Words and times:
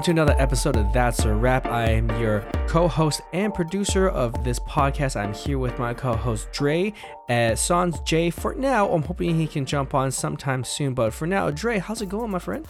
welcome 0.00 0.14
to 0.16 0.22
another 0.22 0.40
episode 0.40 0.76
of 0.76 0.90
That's 0.94 1.26
a 1.26 1.34
Wrap. 1.34 1.66
I 1.66 1.90
am 1.90 2.08
your 2.18 2.40
co-host 2.68 3.20
and 3.34 3.52
producer 3.52 4.08
of 4.08 4.44
this 4.44 4.58
podcast. 4.60 5.14
I'm 5.14 5.34
here 5.34 5.58
with 5.58 5.78
my 5.78 5.92
co-host 5.92 6.50
Dre, 6.52 6.94
uh, 7.28 7.54
Sans 7.54 8.00
J. 8.06 8.30
For 8.30 8.54
now, 8.54 8.88
I'm 8.90 9.02
hoping 9.02 9.38
he 9.38 9.46
can 9.46 9.66
jump 9.66 9.92
on 9.92 10.10
sometime 10.10 10.64
soon. 10.64 10.94
But 10.94 11.12
for 11.12 11.26
now, 11.26 11.50
Dre, 11.50 11.78
how's 11.78 12.00
it 12.00 12.08
going, 12.08 12.30
my 12.30 12.38
friend? 12.38 12.66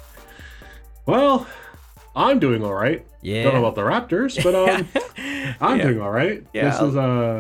Well, 1.07 1.47
I'm 2.17 2.41
doing 2.41 2.65
all 2.65 2.75
right. 2.75 3.07
Yeah. 3.23 3.45
Don't 3.45 3.55
know 3.55 3.65
about 3.65 3.77
the 3.77 3.83
Raptors, 3.83 4.43
but 4.43 4.57
um, 4.57 4.89
I'm 5.61 5.79
Yeah. 5.79 5.85
doing 5.87 6.01
all 6.01 6.11
right. 6.11 6.45
Yeah. 6.53 6.71
This 6.71 6.81
is 6.81 6.97
a 6.97 6.99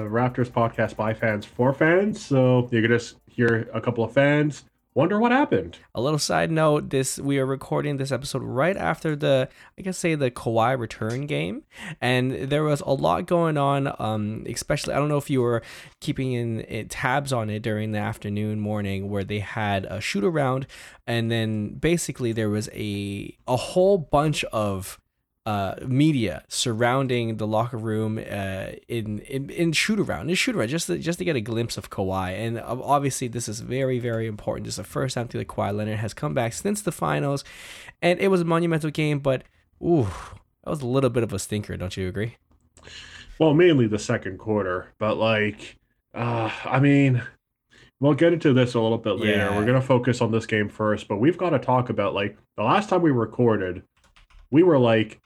Raptors 0.08 0.50
podcast 0.50 0.94
by 0.94 1.14
fans 1.14 1.44
for 1.44 1.72
fans, 1.72 2.24
so 2.24 2.68
you're 2.70 2.82
gonna 2.82 2.94
s- 2.94 3.16
hear 3.28 3.68
a 3.74 3.80
couple 3.80 4.04
of 4.04 4.12
fans 4.12 4.66
wonder 4.94 5.18
what 5.18 5.32
happened. 5.32 5.78
A 5.94 6.00
little 6.00 6.18
side 6.18 6.50
note: 6.50 6.90
this 6.90 7.18
we 7.18 7.38
are 7.38 7.46
recording 7.46 7.96
this 7.96 8.12
episode 8.12 8.42
right 8.42 8.76
after 8.76 9.14
the, 9.16 9.48
I 9.78 9.82
guess, 9.82 9.98
say 9.98 10.14
the 10.14 10.30
Kawhi 10.30 10.78
return 10.78 11.26
game, 11.26 11.62
and 12.00 12.32
there 12.50 12.64
was 12.64 12.80
a 12.80 12.90
lot 12.90 13.26
going 13.26 13.56
on. 13.56 13.94
Um, 13.98 14.44
especially, 14.48 14.94
I 14.94 14.98
don't 14.98 15.08
know 15.08 15.18
if 15.18 15.30
you 15.30 15.42
were 15.42 15.62
keeping 16.00 16.32
in, 16.32 16.60
in 16.60 16.88
tabs 16.88 17.32
on 17.32 17.50
it 17.50 17.62
during 17.62 17.92
the 17.92 17.98
afternoon, 17.98 18.60
morning, 18.60 19.08
where 19.08 19.24
they 19.24 19.40
had 19.40 19.84
a 19.86 20.00
shoot 20.00 20.24
around, 20.24 20.66
and 21.06 21.30
then 21.30 21.74
basically 21.74 22.32
there 22.32 22.50
was 22.50 22.68
a 22.72 23.36
a 23.46 23.56
whole 23.56 23.98
bunch 23.98 24.44
of 24.44 24.98
uh, 25.46 25.74
media 25.86 26.44
surrounding 26.48 27.38
the 27.38 27.46
locker 27.46 27.78
room 27.78 28.18
uh, 28.18 28.72
in, 28.88 29.20
in 29.20 29.48
in 29.50 29.72
shoot 29.72 29.98
around, 29.98 30.28
in 30.28 30.34
shoot 30.34 30.54
around, 30.54 30.68
just 30.68 30.86
to, 30.86 30.98
just 30.98 31.18
to 31.18 31.24
get 31.24 31.34
a 31.34 31.40
glimpse 31.40 31.78
of 31.78 31.90
Kawhi. 31.90 32.38
And 32.38 32.58
uh, 32.58 32.76
obviously, 32.82 33.28
this 33.28 33.48
is 33.48 33.60
very 33.60 33.98
very 33.98 34.26
important. 34.26 34.66
This 34.66 34.74
is 34.74 34.78
the 34.78 34.84
first 34.84 35.14
time 35.14 35.28
that 35.28 35.48
Kawhi 35.48 35.74
Leonard 35.74 35.98
has 35.98 36.12
come 36.12 36.34
back 36.34 36.52
since 36.52 36.82
the 36.82 36.92
finals, 36.92 37.42
and 38.02 38.20
it 38.20 38.28
was 38.28 38.42
a 38.42 38.44
monumental 38.44 38.90
game. 38.90 39.18
But 39.18 39.44
ooh, 39.82 40.08
that 40.64 40.70
was 40.70 40.82
a 40.82 40.86
little 40.86 41.10
bit 41.10 41.22
of 41.22 41.32
a 41.32 41.38
stinker, 41.38 41.76
don't 41.76 41.96
you 41.96 42.06
agree? 42.06 42.36
Well, 43.38 43.54
mainly 43.54 43.86
the 43.86 43.98
second 43.98 44.38
quarter, 44.38 44.92
but 44.98 45.16
like, 45.16 45.78
uh, 46.14 46.50
I 46.66 46.80
mean, 46.80 47.22
we'll 47.98 48.12
get 48.12 48.34
into 48.34 48.52
this 48.52 48.74
a 48.74 48.80
little 48.80 48.98
bit 48.98 49.18
later. 49.18 49.38
Yeah. 49.38 49.56
We're 49.56 49.64
gonna 49.64 49.80
focus 49.80 50.20
on 50.20 50.32
this 50.32 50.44
game 50.44 50.68
first, 50.68 51.08
but 51.08 51.16
we've 51.16 51.38
got 51.38 51.50
to 51.50 51.58
talk 51.58 51.88
about 51.88 52.12
like 52.12 52.36
the 52.58 52.62
last 52.62 52.90
time 52.90 53.00
we 53.00 53.10
recorded, 53.10 53.82
we 54.50 54.62
were 54.62 54.78
like 54.78 55.18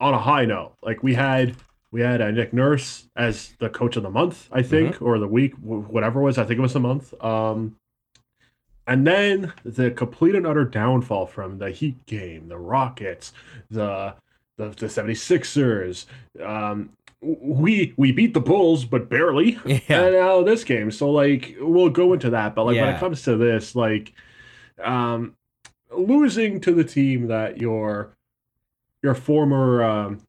on 0.00 0.14
a 0.14 0.18
high 0.18 0.44
note. 0.44 0.74
Like 0.82 1.02
we 1.02 1.14
had 1.14 1.56
we 1.90 2.00
had 2.02 2.20
uh, 2.20 2.30
Nick 2.30 2.52
Nurse 2.52 3.08
as 3.16 3.54
the 3.58 3.70
coach 3.70 3.96
of 3.96 4.02
the 4.02 4.10
month, 4.10 4.48
I 4.52 4.62
think, 4.62 5.00
or 5.02 5.18
the 5.18 5.28
week, 5.28 5.54
whatever 5.56 6.20
it 6.20 6.24
was. 6.24 6.38
I 6.38 6.44
think 6.44 6.58
it 6.58 6.62
was 6.62 6.74
the 6.74 6.80
month. 6.80 7.14
Um, 7.24 7.76
and 8.86 9.06
then 9.06 9.52
the 9.64 9.90
complete 9.90 10.34
and 10.34 10.46
utter 10.46 10.64
downfall 10.64 11.26
from 11.26 11.58
the 11.58 11.70
Heat 11.70 12.04
game, 12.06 12.48
the 12.48 12.58
Rockets, 12.58 13.32
the 13.70 14.14
the, 14.56 14.68
the 14.70 14.86
76ers. 14.86 16.06
Um, 16.44 16.90
we 17.20 17.94
we 17.96 18.12
beat 18.12 18.34
the 18.34 18.40
Bulls, 18.40 18.84
but 18.84 19.08
barely. 19.08 19.58
Yeah, 19.64 19.78
And 19.88 20.14
now 20.14 20.42
this 20.42 20.64
game. 20.64 20.90
So 20.90 21.10
like 21.10 21.56
we'll 21.60 21.90
go 21.90 22.12
into 22.12 22.30
that. 22.30 22.54
But 22.54 22.64
like 22.64 22.76
when 22.76 22.94
it 22.94 23.00
comes 23.00 23.22
to 23.22 23.36
this, 23.36 23.74
like 23.74 24.12
um 24.82 25.34
losing 25.90 26.60
to 26.60 26.72
the 26.72 26.84
team 26.84 27.28
that 27.28 27.58
your 27.58 28.16
your 29.02 29.14
former 29.14 29.82
um 29.82 30.20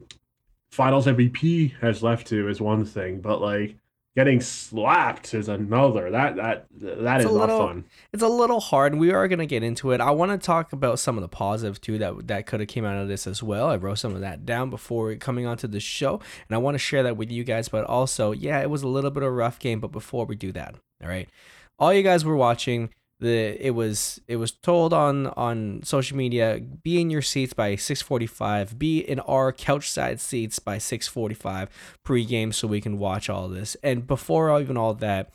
finals 0.71 1.07
MVP 1.07 1.73
has 1.81 2.03
left 2.03 2.27
to 2.27 2.47
is 2.47 2.61
one 2.61 2.85
thing, 2.85 3.19
but 3.21 3.41
like 3.41 3.75
getting 4.15 4.41
slapped 4.41 5.33
is 5.33 5.47
another. 5.47 6.11
That 6.11 6.35
that 6.35 6.65
that 6.81 7.21
It's 7.21 7.25
is 7.25 7.31
a 7.31 7.37
not 7.37 7.49
little- 7.49 7.67
fun. 7.67 7.85
it's 8.11 8.23
a 8.23 8.27
little 8.27 8.59
hard. 8.59 8.95
We 8.95 9.11
are 9.11 9.27
gonna 9.27 9.45
get 9.45 9.63
into 9.63 9.91
it. 9.91 10.01
I 10.01 10.11
want 10.11 10.31
to 10.31 10.37
talk 10.37 10.73
about 10.73 10.99
some 10.99 11.17
of 11.17 11.21
the 11.21 11.27
positives 11.29 11.79
too 11.79 11.97
that 11.99 12.27
that 12.27 12.45
could 12.45 12.59
have 12.59 12.69
came 12.69 12.85
out 12.85 12.97
of 12.97 13.07
this 13.07 13.25
as 13.27 13.41
well. 13.41 13.67
I 13.69 13.77
wrote 13.77 13.99
some 13.99 14.13
of 14.15 14.21
that 14.21 14.45
down 14.45 14.69
before 14.69 15.15
coming 15.15 15.45
onto 15.45 15.67
the 15.67 15.79
show, 15.79 16.15
and 16.47 16.55
I 16.55 16.57
want 16.57 16.75
to 16.75 16.79
share 16.79 17.03
that 17.03 17.17
with 17.17 17.31
you 17.31 17.43
guys. 17.43 17.69
But 17.69 17.85
also, 17.85 18.31
yeah, 18.31 18.59
it 18.61 18.69
was 18.69 18.83
a 18.83 18.87
little 18.87 19.11
bit 19.11 19.23
of 19.23 19.29
a 19.29 19.31
rough 19.31 19.57
game. 19.59 19.79
But 19.79 19.91
before 19.91 20.25
we 20.25 20.35
do 20.35 20.51
that, 20.53 20.75
all 21.01 21.09
right, 21.09 21.29
all 21.77 21.93
you 21.93 22.03
guys 22.03 22.25
were 22.25 22.35
watching 22.35 22.89
the 23.19 23.65
it 23.65 23.71
was 23.71 24.21
it 24.27 24.37
was 24.37 24.51
told 24.51 24.93
on 24.93 25.27
on 25.27 25.81
social 25.83 26.15
media 26.15 26.61
be 26.83 27.01
in 27.01 27.09
your 27.09 27.21
seats 27.21 27.53
by 27.53 27.75
6:45 27.75 28.79
be 28.79 28.99
in 28.99 29.19
our 29.21 29.51
couch 29.51 29.91
side 29.91 30.21
seats 30.21 30.59
by 30.59 30.77
6:45 30.77 31.67
pregame 32.05 32.53
so 32.53 32.67
we 32.67 32.81
can 32.81 32.97
watch 32.97 33.29
all 33.29 33.49
this. 33.49 33.75
And 33.83 34.07
before 34.07 34.59
even 34.59 34.77
all 34.77 34.93
that 34.95 35.31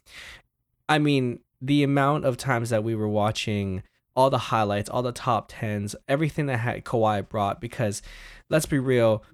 I 0.88 0.98
mean, 0.98 1.40
the 1.60 1.82
amount 1.82 2.24
of 2.24 2.36
times 2.36 2.70
that 2.70 2.84
we 2.84 2.94
were 2.94 3.08
watching 3.08 3.82
all 4.16 4.30
the 4.30 4.38
highlights, 4.38 4.88
all 4.88 5.02
the 5.02 5.12
top 5.12 5.46
tens, 5.48 5.96
everything 6.08 6.46
that 6.46 6.58
had 6.58 6.84
Kawhi 6.84 7.28
brought, 7.28 7.60
because 7.60 8.02
let's 8.48 8.66
be 8.66 8.78
real, 8.78 9.24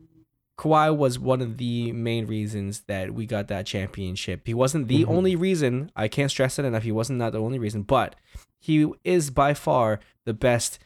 Kawhi 0.60 0.94
was 0.94 1.18
one 1.18 1.40
of 1.40 1.56
the 1.56 1.90
main 1.92 2.26
reasons 2.26 2.80
that 2.86 3.14
we 3.14 3.24
got 3.24 3.48
that 3.48 3.64
championship. 3.64 4.42
He 4.44 4.52
wasn't 4.52 4.88
the 4.88 5.04
Mhm. 5.04 5.08
only 5.08 5.34
reason. 5.34 5.90
I 5.96 6.06
can't 6.06 6.30
stress 6.30 6.58
it 6.58 6.66
enough. 6.66 6.82
He 6.82 6.92
wasn't 6.92 7.18
not 7.18 7.32
the 7.32 7.40
only 7.40 7.58
reason, 7.58 7.80
but 7.82 8.14
he 8.58 8.86
is 9.02 9.30
by 9.30 9.54
far 9.54 10.00
the 10.26 10.34
best 10.34 10.78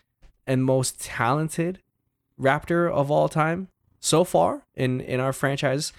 and 0.46 0.64
most 0.64 1.00
talented 1.00 1.80
Raptor 2.40 2.88
of 2.90 3.10
all 3.10 3.28
time 3.28 3.66
so 3.98 4.22
far 4.22 4.62
in 4.76 5.00
in 5.00 5.18
our 5.18 5.32
franchise. 5.32 5.92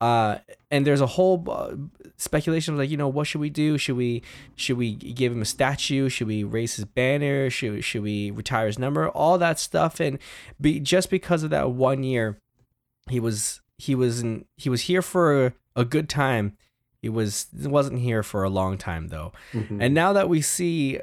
Uh, 0.00 0.38
and 0.70 0.86
there's 0.86 1.00
a 1.02 1.06
whole 1.16 1.44
uh, 1.50 1.74
speculation 2.16 2.72
of 2.74 2.80
like, 2.80 2.88
you 2.88 2.96
know, 2.96 3.08
what 3.08 3.26
should 3.26 3.40
we 3.42 3.50
do? 3.50 3.76
Should 3.76 3.96
we 3.96 4.22
should 4.56 4.78
we 4.78 4.94
give 4.94 5.32
him 5.32 5.42
a 5.42 5.44
statue? 5.44 6.08
Should 6.08 6.28
we 6.28 6.44
raise 6.44 6.76
his 6.76 6.84
banner? 6.86 7.50
Should 7.50 7.84
should 7.84 8.02
we 8.02 8.30
retire 8.30 8.68
his 8.68 8.78
number? 8.78 9.08
All 9.10 9.36
that 9.38 9.58
stuff, 9.58 10.00
and 10.00 10.18
be 10.58 10.80
just 10.80 11.10
because 11.10 11.42
of 11.42 11.50
that 11.50 11.72
one 11.72 12.04
year, 12.04 12.38
he 13.08 13.20
was 13.20 13.60
he 13.78 13.94
was 13.94 14.20
in, 14.22 14.44
he 14.56 14.68
was 14.68 14.82
here 14.82 15.02
for 15.02 15.54
a, 15.76 15.84
good 15.84 16.08
time. 16.08 16.56
He 17.00 17.08
was 17.08 17.46
wasn't 17.54 18.00
here 18.00 18.22
for 18.24 18.42
a 18.42 18.50
long 18.50 18.76
time 18.76 19.08
though. 19.08 19.32
Mhm. 19.52 19.78
And 19.80 19.94
now 19.94 20.12
that 20.14 20.28
we 20.28 20.40
see 20.40 20.98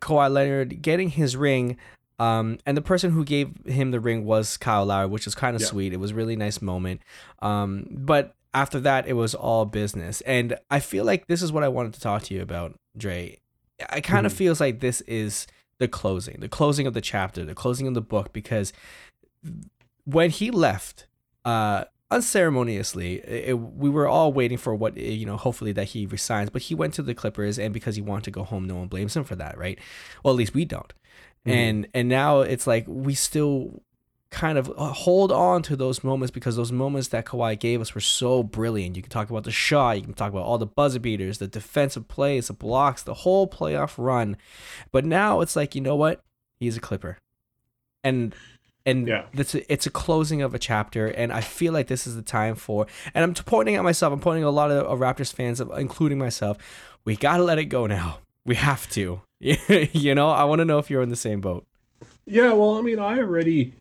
Kawhi 0.00 0.30
Leonard 0.32 0.82
getting 0.82 1.10
his 1.10 1.36
ring, 1.36 1.76
um, 2.18 2.58
and 2.66 2.76
the 2.76 2.82
person 2.82 3.12
who 3.12 3.24
gave 3.24 3.64
him 3.66 3.92
the 3.92 4.00
ring 4.00 4.24
was 4.24 4.56
Kyle 4.56 4.84
Lowry, 4.84 5.06
which 5.08 5.24
was 5.24 5.34
kind 5.36 5.54
of 5.54 5.62
Yeah. 5.62 5.68
sweet. 5.68 5.92
It 5.92 5.98
was 6.00 6.10
a 6.10 6.14
really 6.16 6.34
nice 6.36 6.60
moment. 6.60 7.00
Um, 7.40 7.86
but 7.90 8.34
after 8.52 8.80
that, 8.80 9.06
it 9.06 9.12
was 9.14 9.34
all 9.34 9.64
business. 9.64 10.20
And 10.22 10.58
I 10.70 10.80
feel 10.80 11.04
like 11.04 11.26
this 11.28 11.40
is 11.40 11.52
what 11.52 11.62
I 11.62 11.68
wanted 11.68 11.94
to 11.94 12.00
talk 12.00 12.24
to 12.24 12.34
you 12.34 12.42
about, 12.42 12.74
Dre. 12.98 13.38
I 13.88 14.00
kind 14.00 14.26
of 14.26 14.32
Mhm. 14.32 14.36
feels 14.36 14.60
like 14.60 14.80
this 14.80 15.00
is 15.02 15.46
the 15.78 15.88
closing, 15.88 16.38
the 16.40 16.48
closing 16.48 16.86
of 16.86 16.94
the 16.94 17.00
chapter, 17.00 17.44
the 17.44 17.54
closing 17.54 17.86
of 17.86 17.94
the 17.94 18.02
book, 18.02 18.32
because 18.32 18.72
when 20.04 20.30
he 20.30 20.50
left, 20.50 21.06
uh, 21.44 21.84
unceremoniously, 22.10 23.16
it, 23.16 23.54
we 23.54 23.90
were 23.90 24.06
all 24.06 24.32
waiting 24.32 24.58
for 24.58 24.74
what 24.74 24.96
you 24.96 25.26
know. 25.26 25.36
Hopefully 25.36 25.72
that 25.72 25.88
he 25.88 26.06
resigns, 26.06 26.50
but 26.50 26.62
he 26.62 26.74
went 26.74 26.94
to 26.94 27.02
the 27.02 27.14
Clippers, 27.14 27.58
and 27.58 27.72
because 27.72 27.96
he 27.96 28.02
wanted 28.02 28.24
to 28.24 28.30
go 28.30 28.44
home, 28.44 28.66
no 28.66 28.76
one 28.76 28.88
blames 28.88 29.16
him 29.16 29.24
for 29.24 29.36
that, 29.36 29.56
right? 29.58 29.78
Well, 30.22 30.34
at 30.34 30.38
least 30.38 30.54
we 30.54 30.64
don't. 30.64 30.92
Mhm. 31.46 31.52
And 31.52 31.88
and 31.94 32.08
now 32.08 32.40
it's 32.40 32.66
like 32.66 32.84
we 32.86 33.14
still 33.14 33.82
kind 34.30 34.56
of 34.56 34.72
uh, 34.78 34.92
hold 34.92 35.30
on 35.30 35.62
to 35.62 35.76
those 35.76 36.02
moments 36.02 36.30
because 36.30 36.56
those 36.56 36.72
moments 36.72 37.08
that 37.08 37.26
Kawhi 37.26 37.58
gave 37.58 37.82
us 37.82 37.94
were 37.94 38.00
so 38.00 38.42
brilliant. 38.42 38.96
You 38.96 39.02
can 39.02 39.10
talk 39.10 39.28
about 39.28 39.44
the 39.44 39.50
shot, 39.50 39.98
you 39.98 40.04
can 40.04 40.14
talk 40.14 40.30
about 40.32 40.44
all 40.44 40.56
the 40.56 40.66
buzzer 40.66 41.00
beaters, 41.00 41.36
the 41.38 41.46
defensive 41.46 42.08
plays, 42.08 42.46
the 42.46 42.54
blocks, 42.54 43.02
the 43.02 43.12
whole 43.12 43.46
playoff 43.46 43.94
run. 43.98 44.38
But 44.90 45.04
now 45.04 45.40
it's 45.42 45.54
like, 45.54 45.74
you 45.74 45.82
know 45.82 45.96
what? 45.96 46.22
He's 46.60 46.78
a 46.78 46.80
Clipper. 46.80 47.18
And 48.02 48.34
and 48.84 49.06
Yeah. 49.06 49.26
it's 49.32 49.54
a, 49.54 49.72
it's 49.72 49.86
a 49.86 49.90
closing 49.90 50.42
of 50.42 50.54
a 50.54 50.58
chapter 50.58 51.06
and 51.06 51.32
I 51.32 51.40
feel 51.40 51.72
like 51.72 51.86
this 51.86 52.06
is 52.06 52.16
the 52.16 52.22
time 52.22 52.54
for 52.54 52.86
and 53.14 53.24
I'm 53.24 53.34
pointing 53.34 53.76
at 53.76 53.84
myself, 53.84 54.12
I'm 54.12 54.20
pointing 54.20 54.44
at 54.44 54.48
a 54.48 54.50
lot 54.50 54.70
of, 54.70 54.86
of 54.86 54.98
Raptors 54.98 55.32
fans 55.32 55.60
including 55.60 56.18
myself. 56.18 56.58
We 57.04 57.16
got 57.16 57.38
to 57.38 57.42
let 57.44 57.58
it 57.58 57.66
go 57.66 57.86
now. 57.86 58.18
We 58.44 58.54
have 58.56 58.88
to. 58.90 59.22
you 59.40 60.14
know, 60.14 60.28
I 60.30 60.44
want 60.44 60.60
to 60.60 60.64
know 60.64 60.78
if 60.78 60.88
you're 60.90 61.02
in 61.02 61.08
the 61.08 61.16
same 61.16 61.40
boat. 61.40 61.66
Yeah, 62.26 62.52
well, 62.52 62.76
I 62.76 62.82
mean, 62.82 62.98
I 63.00 63.18
already 63.18 63.74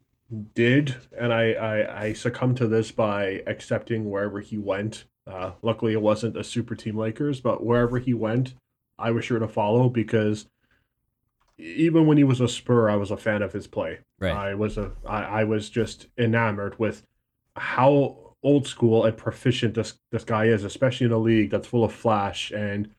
did, 0.56 0.96
and 1.18 1.32
I, 1.34 1.52
I, 1.52 2.02
I 2.04 2.14
succumbed 2.14 2.58
to 2.58 2.68
this 2.68 2.92
by 2.92 3.44
accepting 3.46 4.10
wherever 4.10 4.40
he 4.40 4.58
went. 4.58 5.06
Uh, 5.28 5.52
luckily, 5.62 5.94
it 5.94 6.02
wasn't 6.02 6.36
a 6.38 6.44
super 6.44 6.76
team 6.76 6.98
Lakers, 6.98 7.42
but 7.42 7.64
wherever 7.64 8.00
he 8.00 8.14
went, 8.14 8.56
I 8.98 9.12
was 9.12 9.26
sure 9.26 9.40
to 9.40 9.48
follow 9.48 9.90
because 9.90 10.48
even 11.62 12.08
when 12.08 12.18
he 12.18 12.24
was 12.24 12.42
a 12.42 12.48
Spur, 12.48 12.90
I 12.90 12.96
was 12.96 13.12
a 13.12 13.18
fan 13.18 13.42
of 13.42 13.54
his 13.54 13.68
play. 13.68 14.00
Right. 14.20 14.34
I 14.34 14.56
was 14.56 14.78
a 14.78 14.92
I, 15.08 15.24
I 15.24 15.44
was 15.44 15.70
just 15.70 16.08
enamored 16.18 16.78
with 16.80 17.04
how 17.56 18.36
old 18.44 18.68
school 18.68 19.06
and 19.06 19.16
proficient 19.16 19.76
this 19.76 20.00
this 20.12 20.24
guy 20.24 20.46
is, 20.46 20.64
especially 20.64 21.06
in 21.06 21.12
a 21.12 21.18
league 21.18 21.52
that's 21.52 21.68
full 21.68 21.84
of 21.84 21.94
flash 21.94 22.52
and 22.52 22.90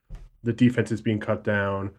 the 0.43 0.53
defense 0.53 0.91
is 0.93 1.01
being 1.01 1.21
cut 1.21 1.45
down. 1.45 1.93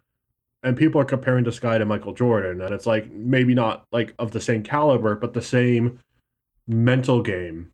And 0.62 0.76
people 0.76 1.00
are 1.00 1.04
comparing 1.04 1.44
this 1.44 1.58
guy 1.58 1.76
to 1.76 1.84
Michael 1.84 2.14
Jordan, 2.14 2.62
and 2.62 2.74
it's 2.74 2.86
like 2.86 3.10
maybe 3.10 3.54
not 3.54 3.84
like 3.92 4.14
of 4.18 4.30
the 4.30 4.40
same 4.40 4.62
caliber, 4.62 5.14
but 5.14 5.34
the 5.34 5.42
same 5.42 5.98
mental 6.66 7.22
game. 7.22 7.70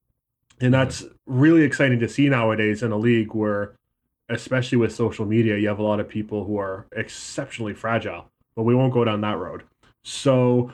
And 0.61 0.73
mm-hmm. 0.73 0.73
that's 0.73 1.05
really 1.27 1.63
exciting 1.63 2.01
to 2.01 2.09
see 2.09 2.29
nowadays 2.29 2.83
in 2.83 2.91
a 2.91 2.97
league 2.97 3.33
where, 3.33 3.77
especially 4.29 4.79
with 4.79 4.93
social 4.93 5.25
media, 5.25 5.57
you 5.57 5.69
have 5.69 5.79
a 5.79 5.85
lot 5.85 6.01
of 6.01 6.09
people 6.09 6.45
who 6.45 6.59
are 6.59 6.87
exceptionally 6.93 7.75
fragile. 7.75 8.31
But 8.61 8.65
we 8.65 8.75
won't 8.75 8.93
go 8.93 9.07
down 9.07 9.23
that 9.23 9.39
road. 9.39 9.63
So 10.03 10.71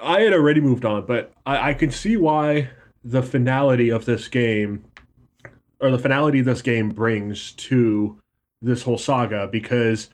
I 0.00 0.20
had 0.20 0.32
already 0.32 0.60
moved 0.60 0.84
on, 0.84 1.04
but 1.04 1.32
I, 1.44 1.70
I 1.70 1.74
can 1.74 1.90
see 1.90 2.16
why 2.16 2.70
the 3.02 3.24
finality 3.24 3.90
of 3.90 4.04
this 4.04 4.28
game, 4.28 4.84
or 5.80 5.90
the 5.90 5.98
finality 5.98 6.42
this 6.42 6.62
game 6.62 6.90
brings 6.90 7.50
to 7.54 8.20
this 8.62 8.84
whole 8.84 8.98
saga, 8.98 9.48
because 9.50 10.10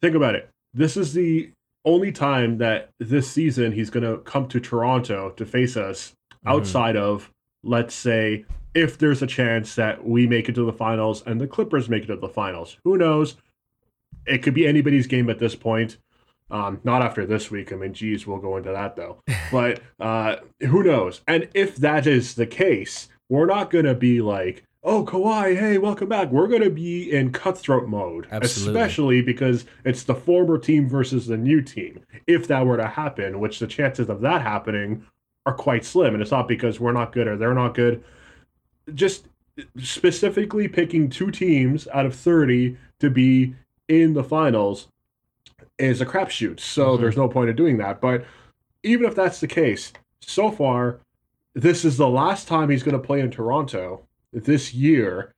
think 0.00 0.14
about 0.14 0.34
it. 0.34 0.48
This 0.72 0.96
is 0.96 1.12
the 1.12 1.52
only 1.84 2.10
time 2.10 2.56
that 2.56 2.88
this 2.98 3.30
season 3.30 3.72
he's 3.72 3.90
going 3.90 4.10
to 4.10 4.22
come 4.22 4.48
to 4.48 4.58
Toronto 4.58 5.28
to 5.32 5.44
face 5.44 5.76
us 5.76 6.14
mm-hmm. 6.32 6.56
outside 6.56 6.96
of, 6.96 7.30
let's 7.62 7.94
say, 7.94 8.46
if 8.72 8.96
there's 8.96 9.20
a 9.20 9.26
chance 9.26 9.74
that 9.74 10.06
we 10.06 10.26
make 10.26 10.48
it 10.48 10.54
to 10.54 10.64
the 10.64 10.72
finals 10.72 11.22
and 11.26 11.38
the 11.38 11.46
Clippers 11.46 11.90
make 11.90 12.04
it 12.04 12.06
to 12.06 12.16
the 12.16 12.28
finals. 12.30 12.78
Who 12.84 12.96
knows? 12.96 13.36
It 14.26 14.42
could 14.42 14.54
be 14.54 14.66
anybody's 14.66 15.06
game 15.06 15.30
at 15.30 15.38
this 15.38 15.54
point. 15.54 15.98
Um, 16.50 16.80
not 16.82 17.02
after 17.02 17.26
this 17.26 17.50
week. 17.50 17.72
I 17.72 17.76
mean, 17.76 17.92
geez, 17.92 18.26
we'll 18.26 18.38
go 18.38 18.56
into 18.56 18.72
that 18.72 18.96
though. 18.96 19.22
But 19.50 19.80
uh, 19.98 20.36
who 20.60 20.82
knows? 20.82 21.22
And 21.26 21.48
if 21.54 21.76
that 21.76 22.06
is 22.06 22.34
the 22.34 22.46
case, 22.46 23.08
we're 23.30 23.46
not 23.46 23.70
going 23.70 23.86
to 23.86 23.94
be 23.94 24.20
like, 24.20 24.64
oh, 24.84 25.04
Kawhi, 25.04 25.56
hey, 25.56 25.78
welcome 25.78 26.08
back. 26.08 26.30
We're 26.30 26.48
going 26.48 26.62
to 26.62 26.70
be 26.70 27.10
in 27.10 27.32
cutthroat 27.32 27.88
mode, 27.88 28.28
Absolutely. 28.30 28.80
especially 28.80 29.22
because 29.22 29.64
it's 29.84 30.02
the 30.04 30.14
former 30.14 30.58
team 30.58 30.88
versus 30.88 31.26
the 31.26 31.36
new 31.36 31.62
team. 31.62 32.00
If 32.26 32.46
that 32.48 32.66
were 32.66 32.76
to 32.76 32.86
happen, 32.86 33.40
which 33.40 33.58
the 33.58 33.66
chances 33.66 34.08
of 34.08 34.20
that 34.20 34.42
happening 34.42 35.04
are 35.46 35.54
quite 35.54 35.84
slim. 35.84 36.14
And 36.14 36.22
it's 36.22 36.30
not 36.30 36.46
because 36.46 36.78
we're 36.78 36.92
not 36.92 37.12
good 37.12 37.26
or 37.26 37.36
they're 37.36 37.54
not 37.54 37.74
good. 37.74 38.04
Just 38.94 39.28
specifically 39.78 40.68
picking 40.68 41.08
two 41.08 41.30
teams 41.30 41.88
out 41.88 42.06
of 42.06 42.14
30 42.14 42.76
to 43.00 43.10
be 43.10 43.54
in 43.88 44.14
the 44.14 44.24
finals 44.24 44.88
is 45.78 46.00
a 46.00 46.06
crapshoot. 46.06 46.60
So 46.60 46.92
mm-hmm. 46.92 47.02
there's 47.02 47.16
no 47.16 47.28
point 47.28 47.50
in 47.50 47.56
doing 47.56 47.78
that. 47.78 48.00
But 48.00 48.24
even 48.82 49.06
if 49.06 49.14
that's 49.14 49.40
the 49.40 49.46
case, 49.46 49.92
so 50.20 50.50
far, 50.50 51.00
this 51.54 51.84
is 51.84 51.96
the 51.96 52.08
last 52.08 52.46
time 52.46 52.70
he's 52.70 52.82
going 52.82 53.00
to 53.00 53.04
play 53.04 53.20
in 53.20 53.30
Toronto 53.30 54.06
this 54.32 54.74
year, 54.74 55.34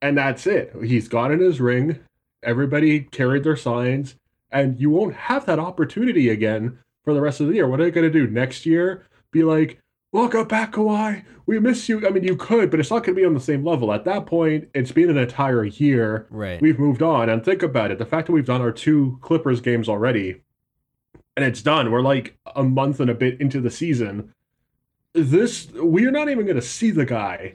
and 0.00 0.16
that's 0.16 0.46
it. 0.46 0.72
He's 0.82 1.08
gotten 1.08 1.40
his 1.40 1.60
ring. 1.60 1.98
Everybody 2.42 3.00
carried 3.00 3.44
their 3.44 3.56
signs, 3.56 4.14
and 4.50 4.80
you 4.80 4.88
won't 4.90 5.14
have 5.14 5.44
that 5.46 5.58
opportunity 5.58 6.30
again 6.30 6.78
for 7.04 7.12
the 7.12 7.20
rest 7.20 7.40
of 7.40 7.48
the 7.48 7.54
year. 7.54 7.68
What 7.68 7.80
are 7.80 7.84
they 7.84 7.90
going 7.90 8.10
to 8.10 8.26
do 8.26 8.30
next 8.30 8.64
year? 8.64 9.06
Be 9.32 9.42
like, 9.42 9.78
welcome 10.12 10.46
back, 10.46 10.72
Kawhi. 10.72 11.24
We 11.46 11.58
miss 11.58 11.88
you. 11.88 12.06
I 12.06 12.10
mean, 12.10 12.24
you 12.24 12.36
could, 12.36 12.70
but 12.70 12.80
it's 12.80 12.90
not 12.90 13.04
going 13.04 13.14
to 13.14 13.20
be 13.20 13.24
on 13.24 13.34
the 13.34 13.40
same 13.40 13.64
level. 13.64 13.92
At 13.92 14.04
that 14.04 14.26
point, 14.26 14.68
it's 14.74 14.92
been 14.92 15.10
an 15.10 15.18
entire 15.18 15.64
year. 15.64 16.26
Right. 16.30 16.60
We've 16.60 16.78
moved 16.78 17.02
on. 17.02 17.28
And 17.28 17.44
think 17.44 17.62
about 17.62 17.90
it 17.90 17.98
the 17.98 18.06
fact 18.06 18.26
that 18.26 18.32
we've 18.32 18.44
done 18.44 18.60
our 18.60 18.72
two 18.72 19.18
Clippers 19.20 19.60
games 19.60 19.88
already, 19.88 20.42
and 21.36 21.44
it's 21.44 21.62
done. 21.62 21.90
We're 21.90 22.02
like 22.02 22.38
a 22.54 22.62
month 22.62 23.00
and 23.00 23.10
a 23.10 23.14
bit 23.14 23.40
into 23.40 23.60
the 23.60 23.70
season. 23.70 24.34
This, 25.12 25.68
we're 25.74 26.12
not 26.12 26.28
even 26.28 26.44
going 26.44 26.56
to 26.56 26.62
see 26.62 26.90
the 26.90 27.04
guy 27.06 27.54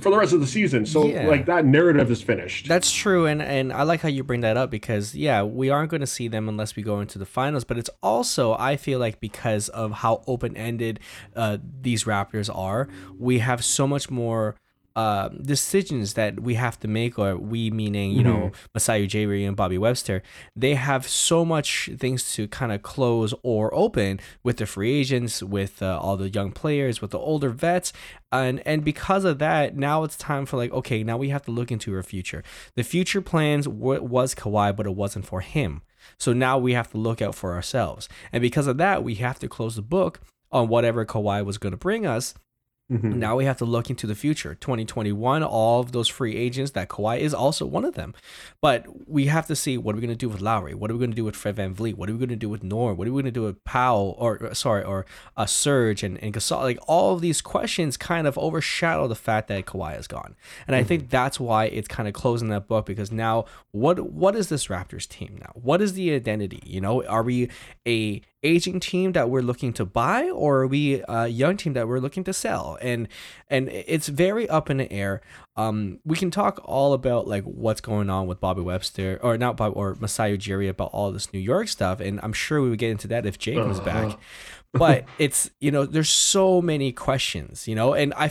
for 0.00 0.10
the 0.10 0.18
rest 0.18 0.32
of 0.32 0.40
the 0.40 0.46
season. 0.46 0.86
So 0.86 1.06
yeah. 1.06 1.26
like 1.26 1.46
that 1.46 1.64
narrative 1.64 2.10
is 2.10 2.22
finished. 2.22 2.68
That's 2.68 2.90
true, 2.90 3.26
and 3.26 3.40
and 3.40 3.72
I 3.72 3.82
like 3.82 4.00
how 4.00 4.08
you 4.08 4.24
bring 4.24 4.40
that 4.40 4.56
up 4.56 4.70
because 4.70 5.14
yeah, 5.14 5.42
we 5.42 5.70
aren't 5.70 5.90
going 5.90 6.00
to 6.00 6.06
see 6.06 6.28
them 6.28 6.48
unless 6.48 6.76
we 6.76 6.82
go 6.82 7.00
into 7.00 7.18
the 7.18 7.26
finals. 7.26 7.64
But 7.64 7.78
it's 7.78 7.90
also 8.02 8.54
I 8.54 8.76
feel 8.76 8.98
like 8.98 9.20
because 9.20 9.68
of 9.68 9.92
how 9.92 10.22
open 10.26 10.56
ended 10.56 11.00
uh, 11.36 11.58
these 11.80 12.04
Raptors 12.04 12.54
are, 12.54 12.88
we 13.18 13.38
have 13.38 13.64
so 13.64 13.86
much 13.86 14.10
more 14.10 14.56
uh, 14.96 15.28
decisions 15.28 16.14
that 16.14 16.40
we 16.40 16.54
have 16.54 16.78
to 16.80 16.88
make, 16.88 17.18
or 17.18 17.36
we 17.36 17.70
meaning 17.70 18.12
you 18.12 18.22
mm-hmm. 18.22 18.28
know 18.28 18.52
Masai 18.72 19.06
Ujiri 19.06 19.46
and 19.46 19.56
Bobby 19.56 19.78
Webster, 19.78 20.22
they 20.54 20.74
have 20.74 21.08
so 21.08 21.44
much 21.44 21.90
things 21.98 22.32
to 22.34 22.46
kind 22.46 22.70
of 22.70 22.82
close 22.82 23.34
or 23.42 23.74
open 23.74 24.20
with 24.42 24.58
the 24.58 24.66
free 24.66 24.92
agents, 24.92 25.42
with 25.42 25.82
uh, 25.82 25.98
all 26.00 26.16
the 26.16 26.30
young 26.30 26.52
players, 26.52 27.00
with 27.00 27.10
the 27.10 27.18
older 27.18 27.50
vets, 27.50 27.92
and 28.30 28.62
and 28.66 28.84
because 28.84 29.24
of 29.24 29.38
that, 29.40 29.76
now 29.76 30.04
it's 30.04 30.16
time 30.16 30.46
for 30.46 30.56
like 30.56 30.72
okay, 30.72 31.02
now 31.02 31.16
we 31.16 31.30
have 31.30 31.42
to 31.42 31.50
look 31.50 31.72
into 31.72 31.94
our 31.94 32.02
future. 32.02 32.44
The 32.76 32.84
future 32.84 33.20
plans 33.20 33.66
w- 33.66 34.02
was 34.02 34.34
Kawhi, 34.34 34.76
but 34.76 34.86
it 34.86 34.94
wasn't 34.94 35.26
for 35.26 35.40
him. 35.40 35.82
So 36.18 36.32
now 36.32 36.58
we 36.58 36.74
have 36.74 36.90
to 36.92 36.98
look 36.98 37.20
out 37.20 37.34
for 37.34 37.54
ourselves, 37.54 38.08
and 38.32 38.40
because 38.40 38.68
of 38.68 38.76
that, 38.78 39.02
we 39.02 39.16
have 39.16 39.38
to 39.40 39.48
close 39.48 39.74
the 39.74 39.82
book 39.82 40.20
on 40.52 40.68
whatever 40.68 41.04
Kawhi 41.04 41.44
was 41.44 41.58
going 41.58 41.72
to 41.72 41.76
bring 41.76 42.06
us 42.06 42.34
Mm-hmm. 42.92 43.18
Now 43.18 43.36
we 43.36 43.46
have 43.46 43.56
to 43.58 43.64
look 43.64 43.88
into 43.88 44.06
the 44.06 44.14
future. 44.14 44.54
2021, 44.54 45.42
all 45.42 45.80
of 45.80 45.92
those 45.92 46.06
free 46.06 46.36
agents 46.36 46.72
that 46.72 46.88
Kawhi 46.88 47.18
is 47.18 47.32
also 47.32 47.64
one 47.64 47.84
of 47.84 47.94
them. 47.94 48.14
But 48.60 49.08
we 49.08 49.26
have 49.26 49.46
to 49.46 49.56
see 49.56 49.78
what 49.78 49.94
are 49.94 49.96
we 49.96 50.02
going 50.02 50.10
to 50.10 50.16
do 50.16 50.28
with 50.28 50.42
Lowry? 50.42 50.74
What 50.74 50.90
are 50.90 50.94
we 50.94 50.98
going 50.98 51.10
to 51.10 51.16
do 51.16 51.24
with 51.24 51.34
Fred 51.34 51.56
VanVleet? 51.56 51.94
What 51.94 52.10
are 52.10 52.12
we 52.12 52.18
going 52.18 52.28
to 52.28 52.36
do 52.36 52.50
with 52.50 52.62
Norm? 52.62 52.98
What 52.98 53.08
are 53.08 53.12
we 53.12 53.22
going 53.22 53.32
to 53.32 53.40
do 53.40 53.44
with 53.44 53.64
Powell 53.64 54.14
or 54.18 54.52
sorry, 54.54 54.84
or 54.84 55.06
uh, 55.34 55.46
Serge 55.46 56.02
and, 56.02 56.22
and 56.22 56.34
Gasol? 56.34 56.60
Like 56.60 56.78
all 56.86 57.14
of 57.14 57.22
these 57.22 57.40
questions 57.40 57.96
kind 57.96 58.26
of 58.26 58.36
overshadow 58.36 59.08
the 59.08 59.14
fact 59.14 59.48
that 59.48 59.64
Kawhi 59.64 59.98
is 59.98 60.06
gone. 60.06 60.36
And 60.66 60.74
mm-hmm. 60.74 60.84
I 60.84 60.86
think 60.86 61.08
that's 61.08 61.40
why 61.40 61.64
it's 61.66 61.88
kind 61.88 62.06
of 62.06 62.12
closing 62.12 62.48
that 62.48 62.68
book 62.68 62.84
because 62.84 63.10
now 63.10 63.46
what 63.70 63.98
what 64.12 64.36
is 64.36 64.50
this 64.50 64.66
Raptors 64.66 65.08
team 65.08 65.38
now? 65.40 65.52
What 65.54 65.80
is 65.80 65.94
the 65.94 66.12
identity? 66.12 66.62
You 66.66 66.82
know, 66.82 67.02
are 67.06 67.22
we 67.22 67.48
a 67.86 68.20
aging 68.44 68.78
team 68.78 69.12
that 69.12 69.30
we're 69.30 69.42
looking 69.42 69.72
to 69.72 69.84
buy 69.84 70.28
or 70.30 70.60
are 70.60 70.66
we 70.66 71.02
a 71.08 71.26
young 71.26 71.56
team 71.56 71.72
that 71.72 71.88
we're 71.88 71.98
looking 71.98 72.22
to 72.24 72.32
sell? 72.32 72.78
And 72.80 73.08
and 73.48 73.68
it's 73.68 74.08
very 74.08 74.48
up 74.48 74.70
in 74.70 74.76
the 74.76 74.92
air. 74.92 75.20
Um 75.56 75.98
we 76.04 76.16
can 76.16 76.30
talk 76.30 76.60
all 76.64 76.92
about 76.92 77.26
like 77.26 77.44
what's 77.44 77.80
going 77.80 78.10
on 78.10 78.26
with 78.26 78.40
bobby 78.40 78.60
webster 78.60 79.18
or 79.22 79.38
not 79.38 79.56
bob 79.56 79.72
or 79.76 79.96
masai 79.98 80.36
ujiri 80.36 80.68
about 80.68 80.90
all 80.92 81.12
this 81.12 81.32
new 81.32 81.38
york 81.38 81.68
stuff 81.68 82.00
and 82.00 82.18
i'm 82.22 82.32
sure 82.32 82.60
we 82.60 82.70
would 82.70 82.78
get 82.78 82.90
into 82.90 83.06
that 83.08 83.24
if 83.24 83.38
jake 83.38 83.64
was 83.64 83.78
uh-huh. 83.80 84.08
back. 84.08 84.18
But 84.72 85.04
it's 85.18 85.50
you 85.60 85.70
know 85.70 85.86
there's 85.86 86.08
so 86.08 86.60
many 86.60 86.92
questions 86.92 87.66
you 87.68 87.74
know 87.74 87.94
and 87.94 88.12
i 88.14 88.30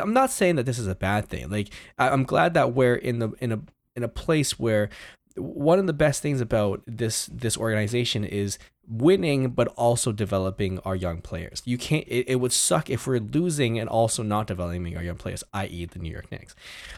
i'm 0.00 0.12
not 0.12 0.30
saying 0.30 0.56
that 0.56 0.66
this 0.66 0.78
is 0.78 0.86
a 0.86 0.94
bad 0.94 1.28
thing. 1.28 1.48
Like 1.48 1.68
i'm 1.98 2.24
glad 2.24 2.54
that 2.54 2.74
we're 2.74 2.96
in 2.96 3.18
the 3.20 3.32
in 3.40 3.52
a 3.52 3.60
in 3.96 4.02
a 4.02 4.08
place 4.08 4.58
where 4.58 4.88
one 5.36 5.78
of 5.78 5.86
the 5.86 5.92
best 5.92 6.22
things 6.22 6.40
about 6.40 6.82
this 6.86 7.26
this 7.26 7.56
organization 7.56 8.24
is 8.24 8.58
winning 8.86 9.50
but 9.50 9.68
also 9.68 10.12
developing 10.12 10.78
our 10.80 10.94
young 10.94 11.20
players. 11.20 11.62
You 11.64 11.78
can't 11.78 12.04
it, 12.06 12.28
it 12.28 12.36
would 12.36 12.52
suck 12.52 12.90
if 12.90 13.06
we're 13.06 13.20
losing 13.20 13.78
and 13.78 13.88
also 13.88 14.22
not 14.22 14.46
developing 14.46 14.96
our 14.96 15.02
young 15.02 15.16
players, 15.16 15.42
i.e. 15.54 15.86
the 15.86 15.98
New 15.98 16.10
York 16.10 16.30
Knicks. 16.30 16.54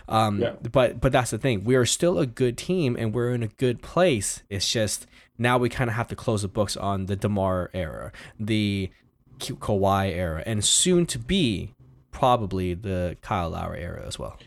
Um, 0.08 0.42
yeah. 0.42 0.52
but 0.70 1.00
but 1.00 1.12
that's 1.12 1.30
the 1.30 1.38
thing. 1.38 1.64
We 1.64 1.76
are 1.76 1.86
still 1.86 2.18
a 2.18 2.26
good 2.26 2.58
team 2.58 2.96
and 2.98 3.14
we're 3.14 3.32
in 3.32 3.42
a 3.42 3.48
good 3.48 3.82
place. 3.82 4.42
It's 4.50 4.70
just 4.70 5.06
now 5.38 5.58
we 5.58 5.68
kind 5.68 5.88
of 5.88 5.96
have 5.96 6.08
to 6.08 6.16
close 6.16 6.42
the 6.42 6.48
books 6.48 6.76
on 6.76 7.06
the 7.06 7.16
DeMar 7.16 7.70
era, 7.72 8.12
the 8.38 8.90
Kawhi 9.38 10.12
era, 10.12 10.42
and 10.46 10.64
soon 10.64 11.06
to 11.06 11.18
be 11.18 11.74
probably 12.10 12.74
the 12.74 13.16
Kyle 13.20 13.50
Lowry 13.50 13.82
era 13.82 14.04
as 14.06 14.18
well. 14.18 14.38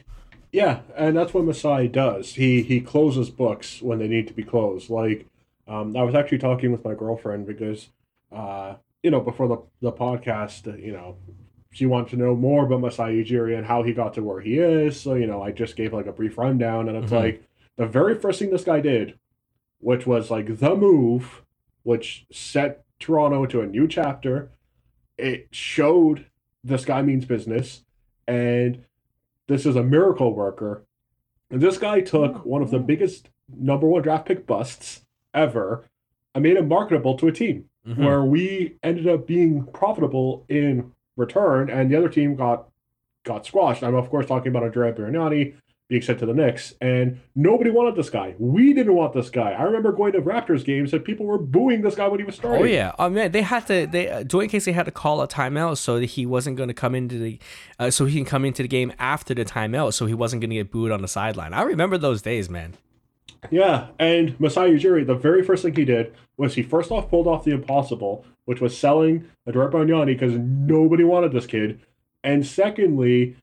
Yeah, 0.51 0.81
and 0.95 1.15
that's 1.15 1.33
what 1.33 1.45
Masai 1.45 1.87
does. 1.87 2.35
He 2.35 2.63
he 2.63 2.81
closes 2.81 3.29
books 3.29 3.81
when 3.81 3.99
they 3.99 4.07
need 4.07 4.27
to 4.27 4.33
be 4.33 4.43
closed. 4.43 4.89
Like 4.89 5.27
um, 5.69 5.95
I 5.95 6.01
was 6.01 6.15
actually 6.15 6.39
talking 6.39 6.71
with 6.71 6.83
my 6.83 6.95
girlfriend 6.95 7.45
because, 7.45 7.89
uh, 8.31 8.75
you 9.03 9.11
know, 9.11 9.19
before 9.19 9.47
the, 9.47 9.57
the 9.81 9.91
podcast, 9.91 10.67
uh, 10.67 10.75
you 10.75 10.91
know, 10.91 11.17
she 11.71 11.85
wanted 11.85 12.09
to 12.09 12.15
know 12.17 12.35
more 12.35 12.65
about 12.65 12.81
Masai 12.81 13.23
Ujiri 13.23 13.55
and 13.55 13.67
how 13.67 13.83
he 13.83 13.93
got 13.93 14.15
to 14.15 14.23
where 14.23 14.41
he 14.41 14.57
is. 14.57 14.99
So, 14.99 15.13
you 15.13 15.27
know, 15.27 15.43
I 15.43 15.51
just 15.51 15.75
gave 15.75 15.93
like 15.93 16.07
a 16.07 16.11
brief 16.11 16.39
rundown 16.39 16.89
and 16.89 16.97
it's 16.97 17.13
mm-hmm. 17.13 17.23
like 17.23 17.43
the 17.77 17.85
very 17.85 18.15
first 18.15 18.39
thing 18.39 18.49
this 18.49 18.63
guy 18.63 18.81
did, 18.81 19.19
which 19.79 20.07
was 20.07 20.31
like 20.31 20.57
the 20.57 20.75
move, 20.75 21.43
which 21.83 22.25
set 22.31 22.83
Toronto 22.99 23.45
to 23.45 23.61
a 23.61 23.67
new 23.67 23.87
chapter. 23.87 24.49
It 25.19 25.49
showed 25.51 26.25
this 26.63 26.83
guy 26.83 27.03
means 27.03 27.25
business 27.25 27.83
and 28.27 28.83
this 29.49 29.65
is 29.65 29.75
a 29.75 29.83
miracle 29.83 30.33
worker. 30.33 30.85
And 31.51 31.59
this 31.59 31.77
guy 31.77 32.01
took 32.01 32.45
one 32.45 32.61
of 32.61 32.69
the 32.69 32.79
biggest 32.79 33.29
number 33.53 33.87
one 33.87 34.03
draft 34.03 34.27
pick 34.27 34.45
busts 34.45 35.01
ever, 35.33 35.89
I 36.35 36.39
made 36.39 36.55
it 36.55 36.65
marketable 36.65 37.17
to 37.17 37.27
a 37.27 37.31
team 37.31 37.65
mm-hmm. 37.85 38.05
where 38.05 38.23
we 38.23 38.77
ended 38.83 39.07
up 39.07 39.25
being 39.25 39.65
profitable 39.65 40.45
in 40.47 40.91
return, 41.17 41.69
and 41.69 41.91
the 41.91 41.97
other 41.97 42.09
team 42.09 42.35
got 42.35 42.69
got 43.25 43.45
squashed. 43.45 43.83
I'm 43.83 43.95
of 43.95 44.09
course 44.09 44.27
talking 44.27 44.49
about 44.49 44.63
Andrea 44.63 44.93
Bargnani 44.93 45.55
being 45.89 46.03
sent 46.03 46.19
to 46.19 46.25
the 46.27 46.33
Knicks, 46.35 46.75
and 46.79 47.19
nobody 47.35 47.71
wanted 47.71 47.95
this 47.95 48.11
guy. 48.11 48.35
We 48.37 48.73
didn't 48.73 48.93
want 48.93 49.13
this 49.13 49.31
guy. 49.31 49.51
I 49.53 49.63
remember 49.63 49.91
going 49.91 50.13
to 50.13 50.21
Raptors 50.21 50.63
games 50.63 50.93
and 50.93 51.03
people 51.03 51.25
were 51.25 51.39
booing 51.39 51.81
this 51.81 51.95
guy 51.95 52.07
when 52.07 52.19
he 52.19 52.25
was 52.25 52.35
starting. 52.35 52.61
Oh 52.61 52.65
yeah, 52.65 52.93
oh 52.99 53.09
man, 53.09 53.31
they 53.31 53.41
had 53.41 53.65
to. 53.67 53.87
They 53.87 54.07
uh, 54.07 54.23
Dwane 54.23 54.49
Casey 54.49 54.71
had 54.71 54.85
to 54.85 54.91
call 54.91 55.21
a 55.21 55.27
timeout 55.27 55.77
so 55.77 55.99
that 55.99 56.05
he 56.05 56.27
wasn't 56.27 56.57
going 56.57 56.69
to 56.69 56.75
come 56.75 56.93
into 56.93 57.17
the, 57.17 57.39
uh, 57.79 57.89
so 57.89 58.05
he 58.05 58.15
can 58.15 58.25
come 58.25 58.45
into 58.45 58.61
the 58.61 58.67
game 58.67 58.93
after 58.99 59.33
the 59.33 59.43
timeout, 59.43 59.93
so 59.93 60.05
he 60.05 60.13
wasn't 60.13 60.41
going 60.41 60.51
to 60.51 60.57
get 60.57 60.71
booed 60.71 60.91
on 60.91 61.01
the 61.01 61.07
sideline. 61.07 61.53
I 61.53 61.63
remember 61.63 61.97
those 61.97 62.21
days, 62.21 62.49
man. 62.49 62.75
Yeah, 63.49 63.87
and 63.97 64.39
Masai 64.39 64.71
Ujiri, 64.71 65.07
the 65.07 65.15
very 65.15 65.43
first 65.43 65.63
thing 65.63 65.75
he 65.75 65.85
did 65.85 66.13
was 66.37 66.53
he 66.53 66.61
first 66.61 66.91
off 66.91 67.09
pulled 67.09 67.25
off 67.25 67.45
the 67.45 67.51
impossible, 67.51 68.25
which 68.45 68.61
was 68.61 68.77
selling 68.77 69.27
Andrea 69.47 69.69
Bargnani 69.69 70.07
because 70.07 70.33
nobody 70.33 71.03
wanted 71.03 71.31
this 71.31 71.47
kid. 71.47 71.79
And 72.23 72.45
secondly, 72.45 73.37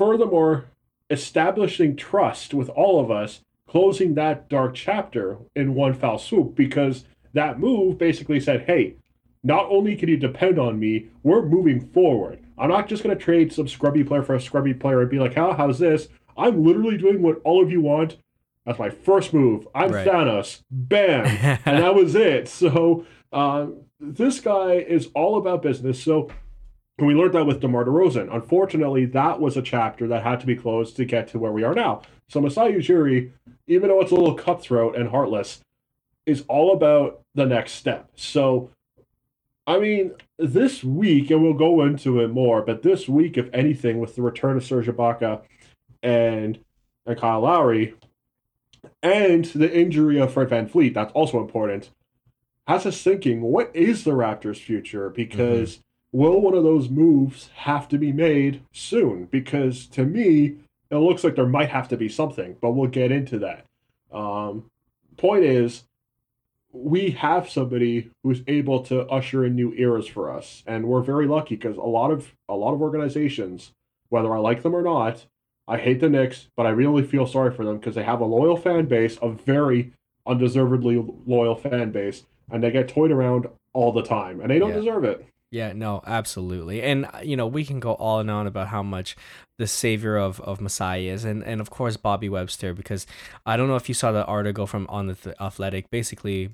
furthermore, 0.00 0.64
establishing 1.10 1.94
trust 1.94 2.54
with 2.54 2.70
all 2.70 2.98
of 3.00 3.10
us, 3.10 3.42
closing 3.68 4.14
that 4.14 4.48
dark 4.48 4.74
chapter 4.74 5.36
in 5.54 5.74
one 5.74 5.92
foul 5.92 6.16
swoop 6.16 6.54
because 6.54 7.04
that 7.34 7.60
move 7.60 7.98
basically 7.98 8.40
said, 8.40 8.62
hey, 8.62 8.94
not 9.42 9.66
only 9.68 9.94
can 9.94 10.08
you 10.08 10.16
depend 10.16 10.58
on 10.58 10.80
me, 10.80 11.08
we're 11.22 11.44
moving 11.44 11.86
forward. 11.92 12.38
I'm 12.56 12.70
not 12.70 12.88
just 12.88 13.02
going 13.02 13.14
to 13.14 13.22
trade 13.22 13.52
some 13.52 13.68
scrubby 13.68 14.02
player 14.02 14.22
for 14.22 14.34
a 14.34 14.40
scrubby 14.40 14.72
player 14.72 15.02
and 15.02 15.10
be 15.10 15.18
like, 15.18 15.34
how, 15.34 15.52
how's 15.52 15.78
this? 15.78 16.08
I'm 16.34 16.64
literally 16.64 16.96
doing 16.96 17.20
what 17.20 17.42
all 17.44 17.62
of 17.62 17.70
you 17.70 17.82
want. 17.82 18.16
That's 18.64 18.78
my 18.78 18.88
first 18.88 19.34
move. 19.34 19.68
I'm 19.74 19.92
Right. 19.92 20.06
Thanos. 20.06 20.62
Bam. 20.70 21.26
and 21.66 21.82
that 21.82 21.94
was 21.94 22.14
it. 22.14 22.48
So 22.48 23.04
uh, 23.34 23.66
this 24.00 24.40
guy 24.40 24.76
is 24.76 25.10
all 25.14 25.36
about 25.36 25.60
business. 25.60 26.02
So 26.02 26.30
and 26.98 27.06
we 27.06 27.14
learned 27.14 27.34
that 27.34 27.46
with 27.46 27.60
DeMar 27.60 27.84
DeRozan. 27.84 28.34
Unfortunately, 28.34 29.06
that 29.06 29.40
was 29.40 29.56
a 29.56 29.62
chapter 29.62 30.06
that 30.08 30.22
had 30.22 30.40
to 30.40 30.46
be 30.46 30.56
closed 30.56 30.96
to 30.96 31.04
get 31.04 31.28
to 31.28 31.38
where 31.38 31.52
we 31.52 31.64
are 31.64 31.74
now. 31.74 32.02
So 32.28 32.40
Masai 32.40 32.72
Ujiri, 32.72 33.30
even 33.66 33.88
though 33.88 34.00
it's 34.00 34.12
a 34.12 34.14
little 34.14 34.34
cutthroat 34.34 34.96
and 34.96 35.08
heartless, 35.08 35.60
is 36.26 36.44
all 36.48 36.72
about 36.72 37.22
the 37.34 37.46
next 37.46 37.72
step. 37.72 38.10
So, 38.16 38.70
I 39.66 39.78
mean, 39.78 40.12
this 40.38 40.84
week, 40.84 41.30
and 41.30 41.42
we'll 41.42 41.54
go 41.54 41.82
into 41.82 42.20
it 42.20 42.28
more, 42.28 42.62
but 42.62 42.82
this 42.82 43.08
week, 43.08 43.38
if 43.38 43.48
anything, 43.52 43.98
with 43.98 44.16
the 44.16 44.22
return 44.22 44.56
of 44.56 44.64
Serge 44.64 44.86
Ibaka 44.86 45.42
and, 46.02 46.58
and 47.06 47.18
Kyle 47.18 47.40
Lowry, 47.40 47.94
and 49.02 49.44
the 49.46 49.74
injury 49.74 50.18
of 50.18 50.32
Fred 50.32 50.48
VanVleet, 50.48 50.94
that's 50.94 51.12
also 51.12 51.40
important, 51.40 51.90
has 52.66 52.86
us 52.86 53.02
thinking, 53.02 53.40
what 53.40 53.74
is 53.74 54.04
the 54.04 54.12
Raptors' 54.12 54.58
future? 54.58 55.08
Mm-hmm. 55.08 55.16
Because 55.16 55.80
will 56.12 56.40
one 56.40 56.54
of 56.54 56.64
those 56.64 56.88
moves 56.88 57.50
have 57.54 57.88
to 57.88 57.98
be 57.98 58.12
made 58.12 58.62
soon? 58.72 59.26
Because 59.26 59.86
to 59.88 60.04
me, 60.04 60.56
it 60.90 60.96
looks 60.96 61.22
like 61.22 61.36
there 61.36 61.46
might 61.46 61.70
have 61.70 61.88
to 61.88 61.96
be 61.96 62.08
something, 62.08 62.56
but 62.60 62.72
we'll 62.72 62.88
get 62.90 63.12
into 63.12 63.38
that. 63.38 63.64
Um, 64.12 64.64
point 65.16 65.44
is, 65.44 65.84
we 66.72 67.10
have 67.10 67.48
somebody 67.50 68.10
who's 68.22 68.42
able 68.46 68.82
to 68.84 69.02
usher 69.08 69.44
in 69.44 69.54
new 69.54 69.72
eras 69.74 70.06
for 70.06 70.32
us, 70.32 70.62
and 70.66 70.86
we're 70.86 71.02
very 71.02 71.26
lucky 71.26 71.56
because 71.56 71.76
a 71.76 71.80
lot 71.82 72.10
of 72.10 72.32
a 72.48 72.54
lot 72.54 72.74
of 72.74 72.82
organizations, 72.82 73.72
whether 74.08 74.32
I 74.34 74.38
like 74.38 74.62
them 74.62 74.74
or 74.74 74.82
not, 74.82 75.26
I 75.66 75.78
hate 75.78 76.00
the 76.00 76.08
Knicks, 76.08 76.48
but 76.56 76.66
I 76.66 76.70
really 76.70 77.04
feel 77.04 77.26
sorry 77.26 77.52
for 77.52 77.64
them 77.64 77.78
because 77.78 77.94
they 77.94 78.04
have 78.04 78.20
a 78.20 78.24
loyal 78.24 78.56
fan 78.56 78.86
base, 78.86 79.18
a 79.20 79.30
very 79.30 79.92
undeservedly 80.26 81.04
loyal 81.26 81.56
fan 81.56 81.90
base, 81.90 82.24
and 82.50 82.62
they 82.62 82.70
get 82.70 82.88
toyed 82.88 83.10
around 83.10 83.46
all 83.72 83.92
the 83.92 84.02
time, 84.02 84.40
and 84.40 84.50
they 84.50 84.58
don't 84.58 84.70
Yeah. 84.70 84.76
deserve 84.76 85.04
it. 85.04 85.24
Yeah, 85.50 85.72
no, 85.72 86.00
absolutely. 86.06 86.82
And 86.82 87.06
uh, 87.06 87.20
you 87.22 87.36
know, 87.36 87.46
we 87.46 87.64
can 87.64 87.80
go 87.80 87.96
on 87.96 88.20
and 88.22 88.30
on 88.30 88.46
about 88.46 88.68
how 88.68 88.82
much 88.82 89.16
the 89.58 89.66
savior 89.66 90.16
of 90.16 90.40
of 90.40 90.60
Masai 90.60 91.08
is 91.08 91.24
and 91.24 91.42
and 91.42 91.60
of 91.60 91.70
course 91.70 91.96
Bobby 91.96 92.28
Webster 92.28 92.72
because 92.72 93.06
I 93.44 93.56
don't 93.56 93.68
know 93.68 93.76
if 93.76 93.88
you 93.88 93.94
saw 93.94 94.12
the 94.12 94.24
article 94.24 94.66
from 94.66 94.86
on 94.88 95.08
the 95.08 95.14
Th- 95.14 95.36
Athletic. 95.40 95.90
Basically, 95.90 96.50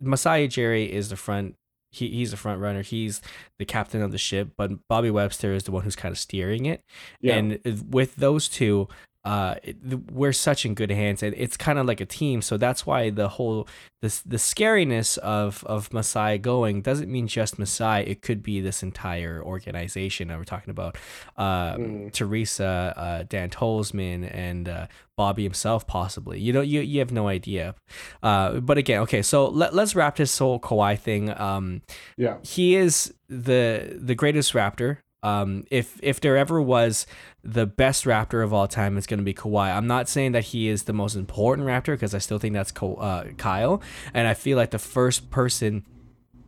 Masai 0.00 0.48
Ujiri 0.48 0.88
is 0.88 1.08
the 1.08 1.16
front 1.16 1.56
he, 1.92 2.08
he's 2.08 2.30
the 2.30 2.36
front 2.36 2.60
runner. 2.60 2.82
He's 2.82 3.20
the 3.58 3.64
captain 3.64 4.02
of 4.02 4.12
the 4.12 4.18
ship, 4.18 4.52
but 4.56 4.88
Bobby 4.88 5.10
Webster 5.10 5.52
is 5.52 5.64
the 5.64 5.72
one 5.72 5.82
who's 5.82 5.94
kind 5.96 6.10
of 6.10 6.18
steering 6.18 6.64
it. 6.66 6.82
Yeah. 7.20 7.36
And 7.36 7.86
with 7.90 8.16
those 8.16 8.48
two, 8.48 8.88
uh, 9.24 9.54
it- 9.62 9.76
we're 10.10 10.32
such 10.32 10.66
in 10.66 10.74
good 10.74 10.90
hands, 10.90 11.22
and 11.22 11.34
it's 11.38 11.56
kind 11.56 11.78
of 11.78 11.86
like 11.86 12.00
a 12.00 12.06
team. 12.06 12.42
So 12.42 12.56
that's 12.56 12.84
why 12.84 13.10
the 13.10 13.28
whole 13.28 13.68
this 14.00 14.20
the 14.22 14.36
scariness 14.36 15.16
of 15.18 15.62
of 15.64 15.92
Masai 15.92 16.38
going 16.38 16.82
doesn't 16.82 17.10
mean 17.10 17.28
just 17.28 17.58
Masai. 17.58 18.00
It 18.06 18.20
could 18.22 18.42
be 18.42 18.60
this 18.60 18.82
entire 18.82 19.40
organization. 19.42 20.28
And 20.30 20.40
we're 20.40 20.44
talking 20.44 20.70
about 20.70 20.96
uh, 21.36 21.76
Mm. 21.76 22.12
Teresa, 22.12 22.92
uh, 22.96 23.22
Dan 23.28 23.48
Tolzman, 23.50 24.28
and 24.34 24.68
uh, 24.68 24.86
Bobby 25.16 25.44
himself, 25.44 25.86
possibly. 25.86 26.40
You 26.40 26.52
know, 26.52 26.60
you 26.60 26.80
you 26.80 26.98
have 26.98 27.12
no 27.12 27.28
idea. 27.28 27.74
Uh, 28.24 28.58
but 28.60 28.76
again, 28.76 29.00
okay. 29.02 29.22
So 29.22 29.46
let, 29.48 29.72
let's 29.72 29.94
wrap 29.94 30.16
this 30.16 30.36
whole 30.36 30.58
Kawhi 30.58 30.98
thing. 30.98 31.30
Um, 31.40 31.82
Yeah. 32.16 32.38
he 32.42 32.74
is 32.74 33.14
the 33.28 33.96
the 34.00 34.14
greatest 34.16 34.52
Raptor. 34.52 34.98
Um, 35.22 35.64
if 35.70 35.98
if 36.02 36.20
there 36.20 36.36
ever 36.36 36.60
was 36.60 37.06
the 37.44 37.66
best 37.66 38.04
Raptor 38.04 38.42
of 38.42 38.52
all 38.52 38.66
time, 38.66 38.96
it's 38.96 39.06
going 39.06 39.18
to 39.18 39.24
be 39.24 39.34
Kawhi. 39.34 39.74
I'm 39.74 39.86
not 39.86 40.08
saying 40.08 40.32
that 40.32 40.44
he 40.46 40.68
is 40.68 40.84
the 40.84 40.92
most 40.92 41.14
important 41.14 41.66
Raptor 41.66 41.94
because 41.94 42.14
I 42.14 42.18
still 42.18 42.38
think 42.38 42.54
that's 42.54 42.72
uh, 42.80 43.24
Kyle, 43.36 43.80
and 44.12 44.26
I 44.26 44.34
feel 44.34 44.56
like 44.56 44.70
the 44.70 44.78
first 44.78 45.30
person, 45.30 45.84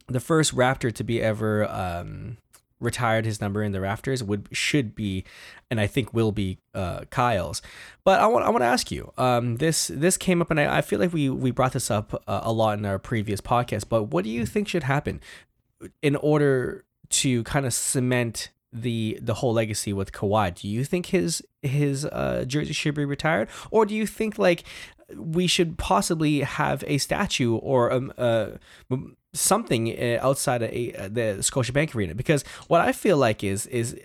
the 0.08 0.20
first 0.20 0.54
Raptor 0.54 0.92
to 0.92 1.04
be 1.04 1.22
ever 1.22 1.68
um, 1.70 2.38
retired 2.80 3.24
his 3.24 3.40
number 3.40 3.62
in 3.62 3.72
the 3.72 3.80
rafters 3.80 4.22
would 4.22 4.48
should 4.52 4.94
be, 4.94 5.24
and 5.70 5.80
I 5.80 5.86
think 5.86 6.12
will 6.12 6.32
be 6.32 6.58
uh, 6.74 7.00
Kyle's. 7.10 7.62
But 8.04 8.20
I 8.20 8.26
want 8.26 8.44
I 8.44 8.50
want 8.50 8.62
to 8.62 8.66
ask 8.66 8.90
you. 8.90 9.12
Um, 9.16 9.56
this 9.56 9.88
this 9.88 10.16
came 10.16 10.40
up, 10.40 10.50
and 10.50 10.60
I, 10.60 10.78
I 10.78 10.80
feel 10.82 10.98
like 10.98 11.12
we 11.12 11.28
we 11.30 11.50
brought 11.50 11.72
this 11.72 11.90
up 11.90 12.22
uh, 12.26 12.40
a 12.42 12.52
lot 12.52 12.78
in 12.78 12.84
our 12.84 12.98
previous 12.98 13.40
podcast. 13.40 13.88
But 13.88 14.04
what 14.04 14.24
do 14.24 14.30
you 14.30 14.46
think 14.46 14.68
should 14.68 14.84
happen 14.84 15.20
in 16.02 16.16
order 16.16 16.84
to 17.10 17.42
kind 17.44 17.66
of 17.66 17.74
cement 17.74 18.50
the 18.74 19.18
the 19.22 19.34
whole 19.34 19.52
legacy 19.52 19.92
with 19.92 20.10
Kawhi? 20.12 20.54
Do 20.60 20.68
you 20.68 20.84
think 20.84 21.06
his 21.06 21.42
his 21.62 22.04
uh, 22.04 22.44
jersey 22.46 22.72
should 22.72 22.94
be 22.94 23.04
retired, 23.04 23.48
or 23.70 23.86
do 23.86 23.94
you 23.94 24.06
think 24.06 24.38
like 24.38 24.64
we 25.16 25.46
should 25.46 25.78
possibly 25.78 26.40
have 26.40 26.82
a 26.86 26.98
statue 26.98 27.54
or 27.56 27.92
um, 27.92 28.12
uh, 28.18 28.46
something 29.32 29.90
uh, 29.98 30.18
outside 30.22 30.62
of 30.62 30.70
a, 30.70 30.92
uh, 30.94 31.08
the 31.08 31.36
Scotiabank 31.40 31.94
Arena? 31.94 32.14
Because 32.14 32.42
what 32.68 32.80
I 32.80 32.92
feel 32.92 33.16
like 33.16 33.44
is 33.44 33.66
is 33.66 33.96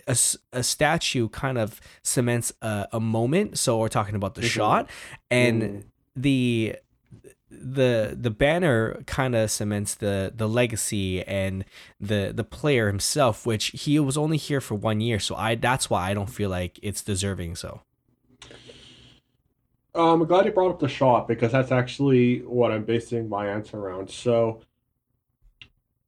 a 0.52 0.62
statue 0.62 1.28
kind 1.28 1.58
of 1.58 1.80
cements 2.02 2.52
a, 2.62 2.88
a 2.92 3.00
moment. 3.00 3.58
So 3.58 3.78
we're 3.78 3.88
talking 3.88 4.14
about 4.14 4.34
the 4.34 4.42
Mhm. 4.42 4.50
shot 4.50 4.90
and 5.30 5.62
Mm. 5.62 5.82
the 6.16 6.76
the 7.50 8.16
the 8.18 8.30
banner 8.30 9.02
kind 9.06 9.34
of 9.34 9.50
cements 9.50 9.96
the 9.96 10.32
the 10.34 10.48
legacy 10.48 11.22
and 11.24 11.64
the 12.00 12.32
the 12.34 12.44
player 12.44 12.86
himself 12.86 13.44
which 13.44 13.68
he 13.68 13.98
was 13.98 14.16
only 14.16 14.36
here 14.36 14.60
for 14.60 14.76
one 14.76 15.00
year 15.00 15.18
so 15.18 15.34
i 15.34 15.54
that's 15.56 15.90
why 15.90 16.10
i 16.10 16.14
don't 16.14 16.30
feel 16.30 16.50
like 16.50 16.78
it's 16.82 17.02
deserving 17.02 17.56
so 17.56 17.82
Um, 19.94 20.22
I'm 20.22 20.28
glad 20.28 20.46
you 20.46 20.52
brought 20.52 20.70
up 20.70 20.78
the 20.78 20.88
shot 20.88 21.26
because 21.26 21.52
that's 21.52 21.72
actually 21.72 22.40
what 22.42 22.70
I'm 22.70 22.84
basing 22.84 23.28
my 23.28 23.48
answer 23.48 23.78
around. 23.78 24.10
So 24.10 24.62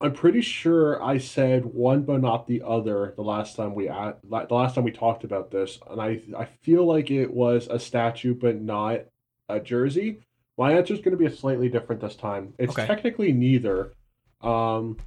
I'm 0.00 0.12
pretty 0.12 0.40
sure 0.40 1.02
I 1.02 1.18
said 1.18 1.64
one 1.64 2.02
but 2.02 2.20
not 2.20 2.46
the 2.46 2.62
other 2.66 3.12
the 3.16 3.22
last 3.22 3.54
time 3.56 3.75
we 3.75 3.88
at 3.88 4.20
the 4.22 4.46
last 4.50 4.75
time 4.75 4.84
we 4.84 4.90
talked 4.90 5.22
about 5.25 5.50
this, 5.50 5.78
and 5.88 6.00
I 6.00 6.20
I 6.37 6.44
feel 6.46 6.84
like 6.84 7.11
it 7.11 7.32
was 7.32 7.68
a 7.68 7.78
statue 7.78 8.34
but 8.34 8.61
not 8.61 9.02
a 9.49 9.61
jersey. 9.61 10.20
My 10.59 10.73
answer 10.73 10.94
is 10.94 11.00
going 11.00 11.12
to 11.12 11.16
be 11.18 11.26
a 11.26 11.30
slightly 11.35 11.68
different 11.68 12.00
this 12.00 12.14
time. 12.14 12.54
It's 12.59 12.73
Okay. 12.73 12.87
technically 12.87 13.32
neither. 13.32 13.92
Um, 14.40 14.99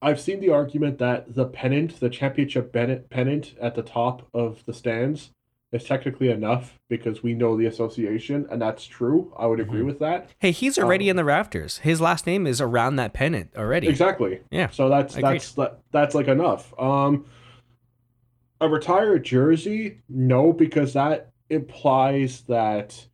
I've 0.00 0.20
seen 0.20 0.40
the 0.40 0.50
argument 0.50 0.98
that 0.98 1.34
the 1.34 1.46
pennant, 1.46 2.00
the 2.00 2.10
championship 2.10 2.72
pennant, 2.72 3.10
pennant 3.10 3.54
at 3.60 3.74
the 3.74 3.82
top 3.82 4.28
of 4.34 4.64
the 4.66 4.74
stands, 4.74 5.30
is 5.72 5.82
technically 5.84 6.30
enough 6.30 6.78
because 6.88 7.22
we 7.22 7.34
know 7.34 7.56
the 7.56 7.66
association, 7.66 8.46
and 8.50 8.62
that's 8.62 8.86
true. 8.86 9.32
I 9.36 9.46
would 9.46 9.58
agree 9.60 9.80
Mhm. 9.82 9.86
with 9.86 9.98
that. 9.98 10.30
hey 10.38 10.52
he's 10.52 10.78
already 10.78 11.06
Um, 11.06 11.10
in 11.10 11.16
the 11.16 11.24
rafters 11.24 11.78
his 11.78 12.00
last 12.00 12.26
name 12.26 12.46
is 12.46 12.60
around 12.60 12.94
that 12.96 13.12
pennant 13.12 13.50
already 13.56 13.88
Exactly. 13.88 14.40
Yeah, 14.52 14.68
So 14.70 14.88
that's 14.88 15.16
agreed. 15.16 15.32
that's 15.34 15.52
that, 15.54 15.80
that's 15.90 16.14
like 16.14 16.28
enough. 16.28 16.72
Um, 16.78 17.24
a 18.60 18.68
retired 18.68 19.24
jersey, 19.24 20.02
no, 20.08 20.52
because 20.52 20.92
that 20.92 21.30
implies 21.50 22.42
that 22.42 23.08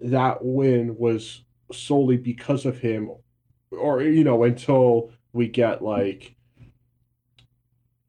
that 0.00 0.44
win 0.44 0.96
was 0.98 1.42
solely 1.72 2.16
because 2.16 2.66
of 2.66 2.78
him, 2.78 3.10
or 3.70 4.02
you 4.02 4.24
know, 4.24 4.44
until 4.44 5.10
we 5.32 5.48
get 5.48 5.82
like 5.82 6.34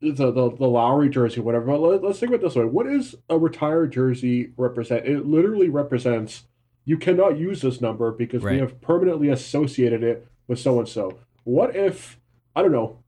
the 0.00 0.12
the, 0.12 0.32
the 0.32 0.66
Lowry 0.66 1.08
jersey, 1.08 1.40
whatever. 1.40 1.66
But 1.66 1.80
let, 1.80 2.02
let's 2.02 2.18
think 2.18 2.30
about 2.32 2.46
this 2.46 2.56
way: 2.56 2.64
what 2.64 2.86
does 2.86 3.14
a 3.28 3.38
retired 3.38 3.92
jersey 3.92 4.52
represent? 4.56 5.06
It 5.06 5.26
literally 5.26 5.68
represents 5.68 6.44
you 6.84 6.96
cannot 6.96 7.36
use 7.38 7.60
this 7.60 7.82
number 7.82 8.10
because 8.12 8.42
we 8.42 8.58
have 8.58 8.80
permanently 8.80 9.28
associated 9.28 10.02
it 10.02 10.26
with 10.46 10.58
so 10.58 10.78
and 10.78 10.88
so. 10.88 11.18
What 11.44 11.76
if 11.76 12.18
I 12.56 12.62
don't 12.62 12.72
know, 12.72 12.98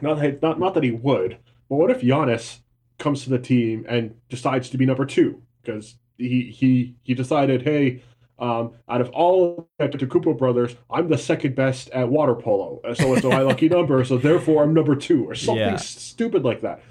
not 0.00 0.18
that 0.20 0.42
not 0.42 0.58
not 0.58 0.74
that 0.74 0.82
he 0.82 0.90
would, 0.90 1.38
but 1.68 1.76
what 1.76 1.90
if 1.90 2.00
Giannis 2.00 2.58
comes 2.98 3.22
to 3.24 3.30
the 3.30 3.38
team 3.38 3.86
and 3.88 4.16
decides 4.28 4.70
to 4.70 4.76
be 4.76 4.86
number 4.86 5.06
two 5.06 5.40
because 5.62 5.96
he 6.18 6.50
he 6.50 6.96
he 7.02 7.14
decided, 7.14 7.62
hey, 7.62 8.02
um, 8.42 8.72
out 8.88 9.00
of 9.00 9.08
all 9.10 9.70
the 9.78 9.86
Kupo 9.88 10.36
brothers, 10.36 10.74
I'm 10.90 11.08
the 11.08 11.16
second 11.16 11.54
best 11.54 11.88
at 11.90 12.08
water 12.08 12.34
polo, 12.34 12.80
Uh, 12.84 12.92
so 12.92 13.14
it's 13.14 13.24
a 13.24 13.30
high 13.30 13.42
lucky 13.42 13.68
number, 13.76 14.04
so 14.04 14.18
therefore 14.18 14.64
I'm 14.64 14.74
number 14.74 14.96
two, 14.96 15.24
or 15.24 15.36
something 15.36 15.58
Yeah. 15.64 15.76
stupid 15.76 16.44
like 16.44 16.60
that. 16.62 16.82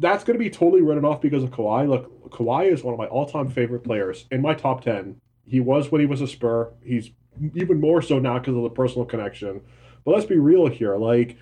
That's 0.00 0.24
going 0.24 0.36
to 0.36 0.42
be 0.42 0.50
totally 0.50 0.82
written 0.82 1.04
off 1.04 1.20
because 1.20 1.44
of 1.44 1.50
Kawhi. 1.50 1.88
Look, 1.88 2.30
Kawhi 2.30 2.72
is 2.72 2.82
one 2.82 2.92
of 2.94 2.98
my 2.98 3.06
all-time 3.06 3.48
favorite 3.48 3.84
players 3.84 4.26
in 4.32 4.42
my 4.42 4.54
top 4.54 4.82
ten. 4.82 5.20
He 5.44 5.60
was 5.60 5.92
when 5.92 6.00
he 6.00 6.06
was 6.06 6.20
a 6.20 6.26
Spur. 6.26 6.72
He's 6.82 7.10
even 7.54 7.80
more 7.80 8.02
so 8.02 8.18
now 8.18 8.38
because 8.40 8.56
of 8.56 8.62
the 8.64 8.70
personal 8.70 9.04
connection. 9.04 9.60
But 10.04 10.14
let's 10.16 10.26
be 10.26 10.38
real 10.38 10.66
here. 10.66 10.96
Like, 10.96 11.36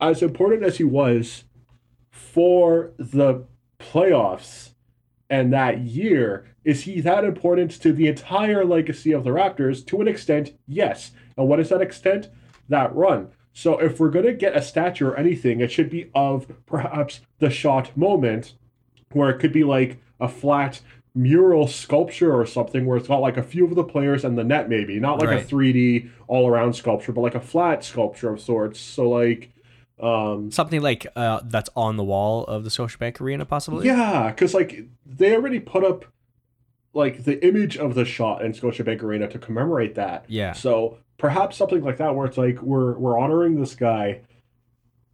as 0.00 0.22
important 0.22 0.64
as 0.64 0.78
he 0.78 0.84
was 0.84 1.44
for 2.10 2.90
the 2.98 3.44
playoffs, 3.78 4.70
and 5.30 5.52
that 5.52 5.80
year. 5.80 6.46
Is 6.66 6.82
he 6.82 7.00
that 7.02 7.22
important 7.24 7.70
to 7.82 7.92
the 7.92 8.08
entire 8.08 8.64
legacy 8.64 9.12
of 9.12 9.22
the 9.24 9.30
Raptors? 9.30 9.86
To 9.86 10.00
an 10.00 10.08
extent, 10.08 10.50
yes. 10.66 11.12
And 11.36 11.46
what 11.48 11.60
is 11.60 11.68
that 11.68 11.80
extent? 11.80 12.28
That 12.68 12.92
run. 12.94 13.28
So 13.52 13.78
if 13.78 14.00
we're 14.00 14.10
going 14.10 14.26
to 14.26 14.32
get 14.34 14.56
a 14.56 14.60
statue 14.60 15.06
or 15.06 15.16
anything, 15.16 15.60
it 15.60 15.70
should 15.70 15.88
be 15.88 16.10
of 16.14 16.46
perhaps 16.66 17.20
the 17.38 17.50
shot 17.50 17.96
moment 17.96 18.54
where 19.12 19.30
it 19.30 19.38
could 19.38 19.52
be 19.52 19.62
like 19.64 19.98
a 20.20 20.28
flat 20.28 20.80
mural 21.14 21.66
sculpture 21.68 22.34
or 22.34 22.44
something 22.44 22.84
where 22.84 22.98
it's 22.98 23.08
got 23.08 23.18
like 23.22 23.36
a 23.36 23.42
few 23.42 23.64
of 23.64 23.74
the 23.76 23.84
players 23.84 24.24
and 24.24 24.36
the 24.36 24.44
net 24.44 24.68
maybe 24.68 24.98
not 25.00 25.18
like 25.20 25.30
Right. 25.30 25.42
a 25.42 25.46
3d 25.46 26.10
all 26.26 26.46
around 26.46 26.74
sculpture 26.74 27.10
but 27.12 27.22
like 27.22 27.34
a 27.34 27.40
flat 27.40 27.82
sculpture 27.82 28.28
of 28.28 28.38
sorts 28.38 28.78
so 28.78 29.08
like 29.08 29.50
um 29.98 30.50
Something 30.50 30.82
like 30.82 31.06
uh, 31.16 31.40
that's 31.44 31.70
on 31.74 31.96
the 31.96 32.04
wall 32.04 32.44
of 32.44 32.64
the 32.64 32.70
Scotiabank 32.70 33.18
Arena, 33.22 33.46
possibly. 33.46 33.86
yeah 33.86 34.28
because 34.28 34.52
like 34.52 34.84
they 35.06 35.34
already 35.34 35.58
put 35.60 35.84
up 35.84 36.04
like 36.96 37.24
the 37.24 37.44
image 37.46 37.76
of 37.76 37.94
the 37.94 38.04
shot 38.04 38.42
in 38.44 38.52
Scotiabank 38.52 39.02
Arena 39.02 39.28
to 39.28 39.38
commemorate 39.38 39.94
that 39.94 40.24
Yeah. 40.28 40.52
so 40.52 40.98
perhaps 41.18 41.56
something 41.56 41.82
like 41.84 41.98
that 41.98 42.14
where 42.14 42.26
it's 42.26 42.38
like 42.38 42.60
we're 42.62 42.96
we're 42.98 43.18
honoring 43.18 43.60
this 43.60 43.74
guy 43.74 44.20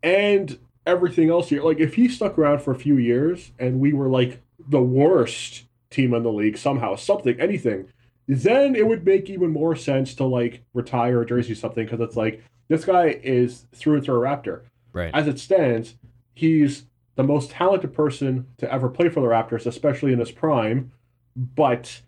and 0.03 0.59
everything 0.87 1.31
else 1.31 1.49
here. 1.49 1.63
Like 1.63 1.79
if 1.81 1.95
he 1.95 2.09
stuck 2.09 2.39
around 2.39 2.61
for 2.63 2.73
a 2.73 2.79
few 2.79 2.97
years 2.97 3.53
and 3.59 3.79
we 3.81 3.93
were 3.93 4.09
like 4.09 4.41
the 4.59 4.83
worst 4.83 5.65
team 5.91 6.15
in 6.15 6.23
the 6.23 6.33
league 6.33 6.59
somehow, 6.59 6.97
something, 6.97 7.39
anything, 7.41 7.87
then 8.27 8.75
it 8.75 8.87
would 8.87 9.05
make 9.05 9.29
even 9.31 9.51
more 9.51 9.77
sense 9.77 10.15
to 10.17 10.25
like 10.25 10.63
retire 10.75 11.23
a 11.23 11.27
jersey 11.27 11.55
something 11.55 11.85
because 11.85 12.01
it's 12.01 12.17
like 12.17 12.43
this 12.69 12.85
guy 12.85 13.21
is 13.23 13.67
through 13.75 13.97
and 13.97 14.05
through 14.05 14.17
a 14.17 14.27
Raptor. 14.27 14.63
Right. 14.93 15.11
As 15.15 15.27
it 15.29 15.39
stands, 15.39 15.95
he's 16.35 16.85
the 17.15 17.23
most 17.23 17.51
talented 17.51 17.93
person 17.93 18.47
to 18.59 18.73
ever 18.73 18.89
play 18.89 19.09
for 19.09 19.21
the 19.21 19.27
Raptors, 19.27 19.67
especially 19.67 20.13
in 20.13 20.19
his 20.19 20.31
prime. 20.31 20.91
But 21.37 22.03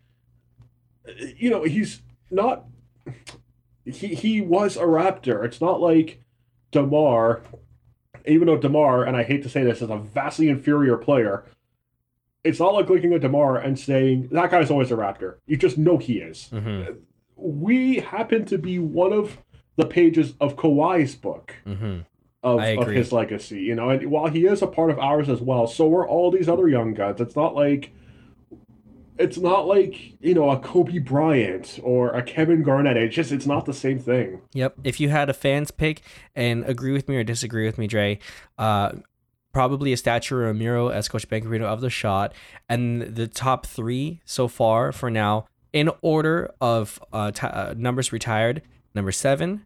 you 1.37 1.51
know, 1.51 1.65
he's 1.65 2.03
not 2.31 2.65
he 3.85 4.15
he 4.15 4.41
was 4.41 4.77
a 4.77 4.83
Raptor. 4.83 5.45
It's 5.45 5.61
not 5.61 5.81
like 5.81 6.23
Demar, 6.73 7.43
even 8.27 8.47
though 8.47 8.57
Demar, 8.59 9.05
and 9.05 9.17
I 9.17 9.23
hate 9.23 9.43
to 9.43 9.49
say 9.49 9.63
this, 9.63 9.83
is 9.83 9.91
a 9.91 9.97
vastly 9.99 10.49
inferior 10.49 10.97
player. 10.97 11.45
It's 12.43 12.61
not 12.61 12.75
like 12.75 12.89
looking 12.91 13.13
at 13.15 13.23
Demar 13.23 13.57
and 13.57 13.79
saying 13.79 14.29
that 14.33 14.51
guy's 14.51 14.71
always 14.71 14.91
a 14.91 14.97
Raptor. 14.97 15.37
You 15.47 15.57
just 15.57 15.79
know 15.79 15.99
he 15.99 16.19
is. 16.19 16.49
Mm-hmm. 16.53 16.93
We 17.37 17.97
happen 17.97 18.45
to 18.47 18.59
be 18.59 18.79
one 18.79 19.13
of 19.13 19.39
the 19.77 19.87
pages 19.87 20.35
of 20.41 20.57
Kawhi's 20.57 21.15
book 21.15 21.55
Mm-hmm. 21.67 22.01
of, 22.43 22.61
of 22.79 22.89
his 22.89 23.13
legacy, 23.13 23.61
you 23.63 23.75
know, 23.75 23.89
and 23.91 24.11
while 24.11 24.27
he 24.27 24.47
is 24.47 24.61
a 24.63 24.67
part 24.67 24.91
of 24.91 24.99
ours 24.99 25.29
as 25.31 25.41
well, 25.41 25.67
so 25.67 25.93
are 25.95 26.07
all 26.07 26.31
these 26.31 26.49
other 26.49 26.69
young 26.69 26.93
guns. 26.95 27.21
It's 27.21 27.35
not 27.37 27.55
like 27.55 27.91
it's 29.19 29.39
not 29.39 29.67
like, 29.67 30.21
you 30.21 30.35
know, 30.35 30.51
a 30.51 30.59
Kobe 30.59 30.99
Bryant 30.99 31.79
or 31.83 32.11
a 32.11 32.23
Kevin 32.23 32.63
Garnett. 32.63 32.97
It's 32.97 33.15
just 33.15 33.31
it's 33.33 33.47
not 33.47 33.65
the 33.65 33.73
same 33.75 33.99
thing. 33.99 34.41
Yep. 34.53 34.75
If 34.85 34.99
you 35.01 35.09
had 35.09 35.31
a 35.31 35.35
fans 35.35 35.71
pick 35.71 36.03
and 36.35 36.65
agree 36.65 36.93
with 36.93 37.09
me 37.09 37.17
or 37.17 37.25
disagree 37.25 37.67
with 37.67 37.79
me, 37.79 37.87
Dre, 37.87 38.19
uh, 38.59 38.93
probably 39.53 39.93
a 39.93 39.97
statue 39.97 40.35
or 40.37 40.49
a 40.49 40.55
mural 40.55 40.91
at 40.91 41.05
Scotiabank 41.05 41.47
Arena 41.47 41.67
of 41.67 41.81
the 41.81 41.91
shot, 41.91 42.35
and 42.69 43.03
the 43.03 43.29
top 43.29 43.67
three 43.67 44.21
so 44.25 44.49
far 44.49 44.91
for 44.91 45.11
now 45.11 45.47
in 45.73 45.91
order 46.03 46.53
of 46.61 46.99
uh, 47.13 47.31
t- 47.31 47.47
uh, 47.47 47.75
numbers 47.77 48.13
retired: 48.13 48.63
number 48.95 49.13
seven, 49.13 49.65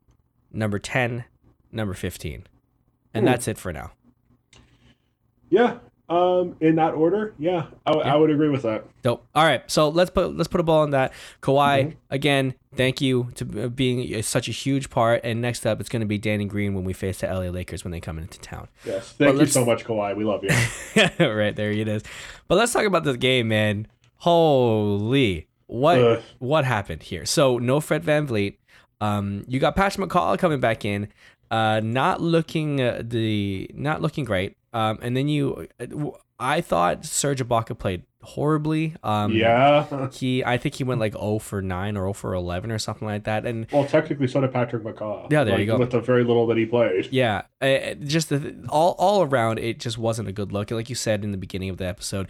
number 0.52 0.78
ten, 0.78 1.24
number 1.72 1.94
fifteen, 1.94 2.46
and 3.14 3.22
Hmm. 3.22 3.30
that's 3.30 3.48
it 3.48 3.56
for 3.56 3.72
now. 3.72 3.92
Yeah. 5.48 5.78
Um, 6.10 6.56
in 6.60 6.76
that 6.76 6.94
order, 6.94 7.34
yeah, 7.38 7.66
I, 7.84 7.94
Yeah. 7.94 8.14
would 8.16 8.30
agree 8.30 8.48
with 8.48 8.62
that. 8.62 8.84
Dope. 9.02 9.26
All 9.34 9.44
right, 9.44 9.62
so 9.70 9.90
let's 9.90 10.08
put 10.10 10.34
let's 10.36 10.48
put 10.48 10.58
a 10.58 10.62
ball 10.64 10.80
on 10.80 10.90
that. 10.92 11.12
Kawhi 11.42 11.88
Mhm. 11.88 11.94
again. 12.08 12.54
Thank 12.74 13.00
you 13.02 13.28
to 13.34 13.64
uh, 13.64 13.68
being 13.68 14.22
such 14.22 14.48
a 14.48 14.52
huge 14.52 14.88
part. 14.88 15.20
And 15.24 15.42
next 15.42 15.66
up, 15.66 15.80
it's 15.80 15.88
going 15.90 16.00
to 16.00 16.06
be 16.06 16.16
Danny 16.16 16.44
Green 16.46 16.72
when 16.74 16.84
we 16.84 16.92
face 16.94 17.18
the 17.20 17.26
LA 17.26 17.50
Lakers 17.50 17.84
when 17.84 17.90
they 17.92 18.00
come 18.00 18.18
into 18.18 18.38
town. 18.38 18.68
Yes, 18.86 19.14
But 19.18 19.24
thank 19.24 19.32
you 19.34 19.38
let's- 19.40 19.52
so 19.52 19.64
much, 19.66 19.84
Kawhi. 19.84 20.16
We 20.16 20.24
love 20.24 20.42
you. 20.44 20.50
right 21.26 21.54
there 21.54 21.72
it 21.72 21.88
is. 21.88 22.02
But 22.46 22.56
let's 22.56 22.72
talk 22.72 22.84
about 22.86 23.04
this 23.04 23.16
game, 23.16 23.48
man. 23.48 23.86
Holy, 24.18 25.46
what 25.66 25.98
Ugh. 25.98 26.22
what 26.38 26.64
happened 26.64 27.02
here? 27.04 27.24
So 27.26 27.58
no 27.58 27.80
Fred 27.80 28.02
VanVleet. 28.04 28.56
Um, 29.00 29.44
you 29.46 29.60
got 29.60 29.76
Patrick 29.76 30.08
McCaw 30.08 30.38
coming 30.38 30.60
back 30.60 30.84
in, 30.84 31.08
uh, 31.50 31.80
not 31.82 32.20
looking 32.20 32.80
uh, 32.80 33.02
the 33.04 33.70
not 33.74 34.00
looking 34.02 34.24
great. 34.24 34.56
Um, 34.72 34.98
and 35.02 35.16
then 35.16 35.28
you, 35.28 35.68
I 36.38 36.60
thought 36.60 37.04
Serge 37.04 37.42
Ibaka 37.42 37.78
played 37.78 38.02
horribly. 38.22 38.94
Um, 39.02 39.32
yeah. 39.32 40.08
He, 40.12 40.44
I 40.44 40.58
think 40.58 40.74
he 40.74 40.84
went 40.84 41.00
like 41.00 41.12
0 41.12 41.38
for 41.38 41.62
9 41.62 41.96
or 41.96 42.00
0 42.00 42.12
for 42.12 42.34
11 42.34 42.70
or 42.70 42.78
something 42.78 43.06
like 43.06 43.24
that. 43.24 43.46
And 43.46 43.66
Well, 43.72 43.86
technically, 43.86 44.26
so 44.26 44.40
did 44.40 44.52
Patrick 44.52 44.82
McCaw. 44.82 45.30
Yeah, 45.30 45.44
there 45.44 45.54
like, 45.54 45.60
you 45.60 45.66
go. 45.66 45.78
With 45.78 45.90
the 45.90 46.00
very 46.00 46.24
little 46.24 46.46
that 46.48 46.56
he 46.56 46.66
played. 46.66 47.08
yeah, 47.10 47.42
uh, 47.60 47.94
just 47.94 48.28
the, 48.28 48.56
all 48.68 48.92
all 48.98 49.22
around, 49.22 49.58
it 49.58 49.78
just 49.78 49.98
wasn't 49.98 50.28
a 50.28 50.32
good 50.32 50.52
look. 50.52 50.70
Like 50.70 50.88
you 50.88 50.94
said 50.94 51.24
in 51.24 51.30
the 51.30 51.38
beginning 51.38 51.70
of 51.70 51.76
the 51.76 51.86
episode, 51.86 52.28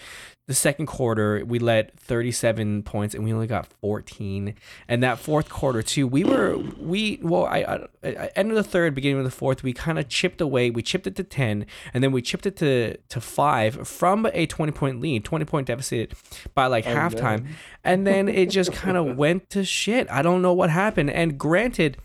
the 0.48 0.54
second 0.54 0.86
quarter 0.86 1.44
we 1.46 1.58
let 1.58 1.94
37 2.00 2.82
points 2.82 3.14
and 3.14 3.22
we 3.22 3.34
only 3.34 3.46
got 3.46 3.66
14. 3.66 4.54
And 4.88 5.02
that 5.02 5.18
fourth 5.18 5.50
quarter 5.50 5.82
too, 5.82 6.06
we 6.08 6.24
were 6.24 6.56
we 6.56 7.20
well, 7.22 7.44
I, 7.44 7.86
I, 8.02 8.30
end 8.34 8.50
of 8.50 8.56
the 8.56 8.64
third, 8.64 8.94
beginning 8.94 9.18
of 9.18 9.24
the 9.24 9.30
fourth, 9.30 9.62
we 9.62 9.74
kind 9.74 9.98
of 9.98 10.08
chipped 10.08 10.40
away. 10.40 10.70
We 10.70 10.82
chipped 10.82 11.06
it 11.06 11.16
to 11.16 11.22
10, 11.22 11.66
and 11.92 12.02
then 12.02 12.12
we 12.12 12.22
chipped 12.22 12.46
it 12.46 12.56
to 12.56 12.96
to 12.96 13.20
five 13.20 13.86
from 13.86 14.26
a 14.32 14.46
20 14.46 14.72
point 14.72 15.00
lead, 15.00 15.22
20 15.22 15.44
point 15.44 15.66
deficit 15.66 16.14
by 16.54 16.66
like 16.66 16.86
And 16.86 16.98
halftime, 16.98 17.42
then- 17.42 17.56
and 17.84 18.06
then 18.06 18.28
it 18.28 18.48
just 18.48 18.72
kind 18.84 18.96
of 18.96 19.18
went 19.18 19.50
to 19.50 19.64
shit. 19.64 20.10
I 20.10 20.22
don't 20.22 20.40
know 20.40 20.54
what 20.54 20.70
happened. 20.70 21.10
And 21.10 21.38
granted 21.38 21.98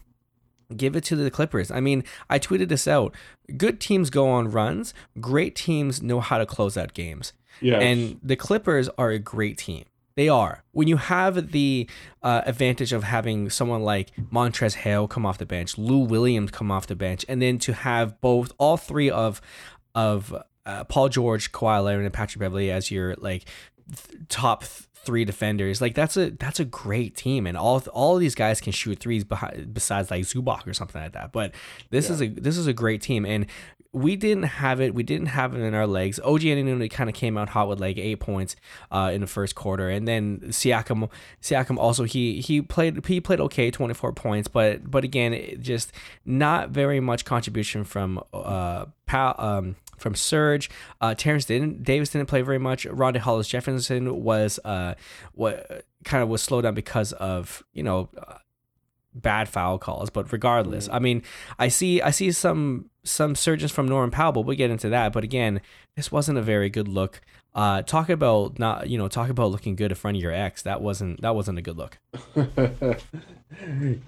give 0.76 0.96
it 0.96 1.04
to 1.06 1.16
the 1.16 1.32
Clippers. 1.32 1.72
I 1.72 1.80
mean, 1.80 2.04
I 2.30 2.40
tweeted 2.40 2.68
this 2.68 2.88
out. 2.88 3.14
Good 3.58 3.80
teams 3.80 4.10
go 4.10 4.28
on 4.28 4.50
runs. 4.50 4.94
Great 5.20 5.56
teams 5.56 6.02
know 6.02 6.20
how 6.20 6.38
to 6.40 6.46
close 6.46 6.78
out 6.78 6.94
games. 6.94 7.32
Yes. 7.62 7.82
And 7.82 8.20
the 8.24 8.36
Clippers 8.36 8.90
are 8.98 9.10
a 9.10 9.20
great 9.20 9.58
team. 9.58 9.86
They 10.16 10.30
are. 10.30 10.64
When 10.74 10.88
you 10.88 10.98
have 10.98 11.52
the 11.52 11.90
uh, 12.22 12.42
advantage 12.46 12.94
of 12.94 13.04
having 13.04 13.50
someone 13.50 13.82
like 13.82 14.12
Montrezl 14.32 14.78
Harrell 14.78 15.10
come 15.10 15.26
off 15.26 15.40
the 15.40 15.46
bench, 15.46 15.78
Lou 15.78 16.00
Williams 16.00 16.52
come 16.52 16.72
off 16.72 16.86
the 16.86 16.96
bench, 16.96 17.26
and 17.28 17.42
then 17.42 17.58
to 17.60 17.74
have 17.74 18.22
both, 18.22 18.52
all 18.60 18.78
three 18.78 19.10
of, 19.10 19.42
of 19.96 20.36
uh, 20.66 20.84
Paul 20.84 21.10
George, 21.10 21.52
Kawhi 21.52 21.84
Leonard, 21.84 22.06
and 22.06 22.14
Patrick 22.14 22.40
Beverley 22.40 22.70
as 22.70 22.92
your 22.92 23.16
like 23.16 23.46
th- 23.90 24.28
top 24.30 24.62
th- 24.62 24.88
three 25.04 25.26
defenders, 25.26 25.82
like 25.82 25.96
that's 25.96 26.16
a 26.16 26.30
that's 26.32 26.60
a 26.60 26.66
great 26.66 27.16
team, 27.16 27.46
and 27.46 27.58
all 27.58 27.80
all 27.92 28.16
of 28.16 28.22
these 28.22 28.36
guys 28.36 28.62
can 28.62 28.72
shoot 28.72 29.00
threes 29.00 29.24
behind, 29.24 29.74
besides 29.74 30.10
like 30.10 30.24
Zubac 30.24 30.66
or 30.66 30.74
something 30.74 31.02
like 31.02 31.14
that. 31.14 31.32
But 31.32 31.54
this 31.90 32.10
is 32.10 32.22
a 32.22 32.28
this 32.28 32.58
is 32.58 32.68
a 32.68 32.74
great 32.74 33.02
team, 33.02 33.26
and 33.26 33.48
we 33.94 34.16
didn't 34.16 34.44
have 34.44 34.82
it. 34.82 34.96
We 34.96 35.04
didn't 35.04 35.28
have 35.28 35.54
it 35.56 35.60
in 35.60 35.76
our 35.76 35.86
legs. 35.86 36.20
OG 36.20 36.42
Anunoby 36.42 36.90
kind 36.90 37.12
of 37.12 37.16
came 37.16 37.38
out 37.38 37.50
hot 37.50 37.68
with 37.68 37.80
like 37.80 37.98
eight 37.98 38.20
points 38.20 38.56
uh, 38.92 39.12
in 39.14 39.22
the 39.22 39.28
first 39.28 39.54
quarter, 39.54 39.88
and 39.88 40.08
then 40.08 40.40
Siakam, 40.48 41.10
Siakam 41.42 41.78
also 41.78 42.04
he 42.04 42.42
he 42.42 42.62
played 42.62 43.06
he 43.06 43.22
played 43.22 43.40
okay, 43.40 43.70
twenty 43.70 43.94
four 43.94 44.12
points, 44.12 44.48
but 44.48 44.90
but 44.90 45.04
again, 45.04 45.60
just 45.62 45.92
not 46.26 46.72
very 46.72 47.00
much 47.00 47.24
contribution 47.24 47.84
from 47.84 48.22
uh 48.34 48.86
Pal, 49.06 49.36
um 49.38 49.76
from 50.00 50.16
Serge. 50.16 50.72
Uh, 51.00 51.14
Terrence 51.14 51.46
didn't 51.46 51.84
Davis 51.84 52.10
didn't 52.10 52.28
play 52.28 52.42
very 52.42 52.58
much. 52.58 52.86
Rondae 52.88 53.18
Hollis-Jefferson 53.18 54.24
was 54.24 54.60
uh 54.66 54.96
what 55.34 55.86
kind 56.04 56.24
of 56.24 56.30
was 56.30 56.42
slowed 56.42 56.64
down 56.64 56.74
because 56.74 57.14
of 57.14 57.64
you 57.74 57.84
know. 57.84 58.10
Uh, 58.18 58.38
bad 59.16 59.48
foul 59.48 59.78
calls 59.78 60.10
but 60.10 60.32
regardless 60.32 60.90
i 60.92 61.00
mean 61.00 61.22
i 61.60 61.68
see 61.68 62.02
i 62.02 62.10
see 62.10 62.32
some 62.32 62.90
some 63.04 63.36
surges 63.36 63.72
from 63.72 63.88
norman 63.88 64.10
powell 64.10 64.32
but 64.32 64.42
we'll 64.42 64.58
get 64.58 64.72
into 64.72 64.90
that 64.90 65.14
but 65.14 65.24
again 65.24 65.62
this 65.96 66.12
wasn't 66.12 66.38
a 66.38 66.42
very 66.42 66.70
good 66.70 66.88
look. 66.88 67.22
Uh 67.54 67.84
talk 67.84 68.10
about 68.10 68.58
not 68.58 68.90
you 68.90 68.98
know 68.98 69.08
talk 69.08 69.30
about 69.30 69.52
looking 69.52 69.76
good 69.76 69.92
in 69.92 69.96
front 69.96 70.18
of 70.18 70.24
your 70.24 70.32
ex 70.32 70.64
that 70.64 70.82
wasn't 70.82 71.22
that 71.22 71.36
wasn't 71.36 71.58
a 71.60 71.62
good 71.62 71.78
look. 71.78 72.00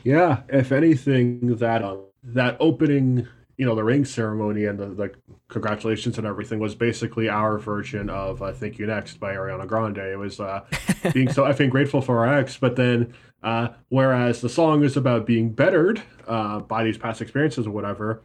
Yeah, 0.03 0.41
if 0.49 0.71
anything, 0.71 1.55
that 1.57 1.83
um, 1.83 2.05
that 2.23 2.57
opening, 2.59 3.27
you 3.57 3.65
know, 3.65 3.75
the 3.75 3.83
ring 3.83 4.03
ceremony 4.03 4.65
and 4.65 4.77
the, 4.77 4.87
the 4.87 5.11
congratulations 5.47 6.17
and 6.17 6.27
everything 6.27 6.59
was 6.59 6.75
basically 6.75 7.29
our 7.29 7.57
version 7.57 8.09
of 8.09 8.41
uh, 8.41 8.51
"Thank 8.51 8.77
You 8.77 8.87
Next" 8.87 9.19
by 9.19 9.33
Ariana 9.33 9.67
Grande. 9.67 9.99
It 9.99 10.17
was 10.17 10.39
uh, 10.39 10.65
being 11.13 11.31
so 11.31 11.43
effing 11.43 11.69
grateful 11.69 12.01
for 12.01 12.25
our 12.25 12.37
ex, 12.37 12.57
but 12.57 12.75
then 12.75 13.13
uh, 13.43 13.69
whereas 13.89 14.41
the 14.41 14.49
song 14.49 14.83
is 14.83 14.97
about 14.97 15.25
being 15.25 15.51
bettered 15.51 16.01
uh, 16.27 16.59
by 16.59 16.83
these 16.83 16.97
past 16.97 17.21
experiences 17.21 17.67
or 17.67 17.71
whatever. 17.71 18.23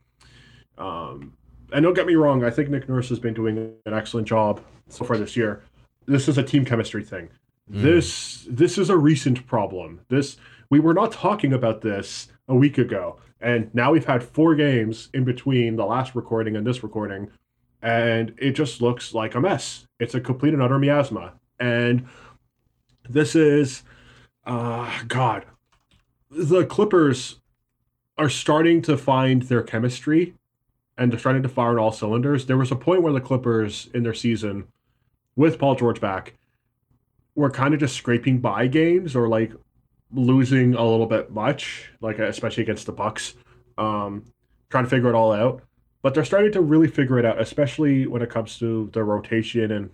Um, 0.79 1.35
and 1.73 1.83
don't 1.85 1.95
get 1.95 2.07
me 2.07 2.15
wrong, 2.15 2.43
I 2.43 2.51
think 2.51 2.71
Nick 2.71 2.89
Nurse 2.89 3.09
has 3.11 3.21
been 3.21 3.35
doing 3.35 3.75
an 3.87 3.95
excellent 3.95 4.27
job 4.27 4.61
so 4.89 5.05
far 5.05 5.17
this 5.17 5.37
year. 5.37 5.63
This 6.07 6.27
is 6.27 6.39
a 6.39 6.43
team 6.43 6.65
chemistry 6.65 7.05
thing. 7.05 7.29
Mm. 7.71 7.83
This 7.83 8.47
this 8.51 8.79
is 8.79 8.91
a 8.91 8.97
recent 8.97 9.47
problem. 9.47 10.01
This 10.09 10.37
we 10.71 10.81
were 10.81 10.95
not 10.95 11.13
talking 11.13 11.53
about 11.53 11.83
this 11.83 12.29
a 12.49 12.55
week 12.55 12.79
ago, 12.79 13.19
and 13.41 13.73
now 13.75 13.93
we've 13.93 14.07
had 14.07 14.23
four 14.23 14.55
games 14.55 15.09
in 15.13 15.25
between 15.25 15.77
the 15.77 15.85
last 15.85 16.15
recording 16.15 16.57
and 16.57 16.67
this 16.67 16.83
recording, 16.83 17.31
and 17.83 18.35
it 18.39 18.53
just 18.53 18.81
looks 18.81 19.13
like 19.13 19.35
a 19.35 19.41
mess. 19.41 19.87
It's 19.99 20.15
a 20.15 20.21
complete 20.21 20.55
and 20.55 20.63
utter 20.63 20.79
miasma. 20.79 21.35
And 21.59 22.07
this 23.09 23.35
is, 23.35 23.83
uh, 24.47 24.91
God, 25.09 25.45
the 26.31 26.65
Clippers 26.65 27.41
are 28.17 28.29
starting 28.29 28.83
to 28.83 28.97
find 28.97 29.43
their 29.43 29.63
chemistry 29.63 30.35
and 30.97 31.11
they're 31.11 31.19
starting 31.19 31.43
to 31.43 31.49
fire 31.49 31.71
on 31.71 31.79
all 31.79 31.93
cylinders. 31.93 32.45
There 32.45 32.59
was 32.59 32.71
a 32.71 32.77
point 32.77 33.03
where 33.03 33.13
the 33.13 33.21
Clippers 33.21 33.89
in 33.95 34.03
their 34.03 34.15
season 34.15 34.67
with 35.35 35.59
Paul 35.59 35.75
George 35.75 36.01
back 36.01 36.35
were 37.35 37.51
kind 37.51 37.73
of 37.73 37.81
just 37.81 37.97
scraping 37.97 38.39
by 38.39 38.67
games 38.67 39.17
or 39.17 39.27
like 39.29 39.53
losing 40.13 40.75
a 40.75 40.85
little 40.85 41.07
bit 41.07 41.31
much, 41.31 41.91
like 42.01 42.19
especially 42.19 42.63
against 42.63 42.87
the 42.87 42.93
Bucks, 42.93 43.35
um, 43.79 44.25
trying 44.71 44.85
to 44.85 44.91
figure 44.91 45.09
it 45.09 45.15
all 45.15 45.33
out. 45.33 45.63
But 46.03 46.15
they're 46.15 46.25
starting 46.25 46.53
to 46.53 46.63
really 46.63 46.89
figure 46.89 47.19
it 47.19 47.27
out, 47.27 47.41
especially 47.41 48.07
when 48.07 48.23
it 48.23 48.31
comes 48.31 48.59
to 48.59 48.89
the 48.93 49.05
rotation 49.05 49.71
and 49.71 49.91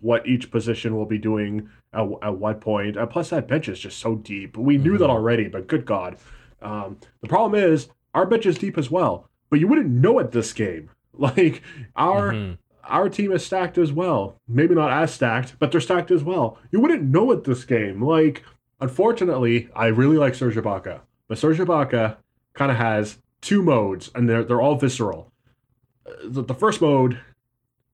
what 0.00 0.26
each 0.26 0.50
position 0.50 0.96
will 0.96 1.06
be 1.06 1.18
doing 1.18 1.68
at, 1.92 2.06
at 2.22 2.36
what 2.36 2.60
point. 2.60 2.96
And 2.96 3.08
plus, 3.10 3.30
that 3.30 3.48
bench 3.48 3.68
is 3.68 3.78
just 3.78 3.98
so 3.98 4.16
deep. 4.16 4.56
We 4.56 4.78
knew 4.78 4.92
mm-hmm. 4.92 5.02
that 5.02 5.10
already, 5.10 5.48
but 5.48 5.66
good 5.66 5.84
God. 5.84 6.16
Um, 6.62 6.98
the 7.20 7.28
problem 7.28 7.60
is, 7.62 7.88
our 8.14 8.26
bench 8.26 8.46
is 8.46 8.58
deep 8.58 8.78
as 8.78 8.90
well, 8.90 9.28
but 9.50 9.60
you 9.60 9.68
wouldn't 9.68 9.90
know 9.90 10.18
it 10.18 10.32
this 10.32 10.52
game. 10.52 10.90
Like, 11.16 11.62
our. 11.94 12.32
Mm-hmm. 12.32 12.54
Our 12.86 13.08
team 13.08 13.32
is 13.32 13.46
stacked 13.46 13.78
as 13.78 13.92
well. 13.92 14.36
Maybe 14.46 14.74
not 14.74 14.92
as 14.92 15.14
stacked, 15.14 15.58
but 15.58 15.72
they're 15.72 15.80
stacked 15.80 16.10
as 16.10 16.22
well. 16.22 16.58
You 16.70 16.80
wouldn't 16.80 17.04
know 17.04 17.30
it 17.30 17.44
this 17.44 17.64
game. 17.64 18.02
Like, 18.04 18.42
unfortunately, 18.84 19.70
I 19.74 19.86
really 19.86 20.18
like 20.18 20.34
Serge 20.34 20.56
Ibaka, 20.56 21.00
but 21.26 21.38
Serge 21.38 21.56
Ibaka 21.56 22.18
kind 22.52 22.70
of 22.70 22.76
has 22.76 23.18
two 23.40 23.62
modes, 23.62 24.10
and 24.14 24.28
they're 24.28 24.44
they're 24.44 24.60
all 24.60 24.76
visceral. 24.76 25.32
The, 26.22 26.42
the 26.42 26.54
first 26.54 26.82
mode 26.82 27.18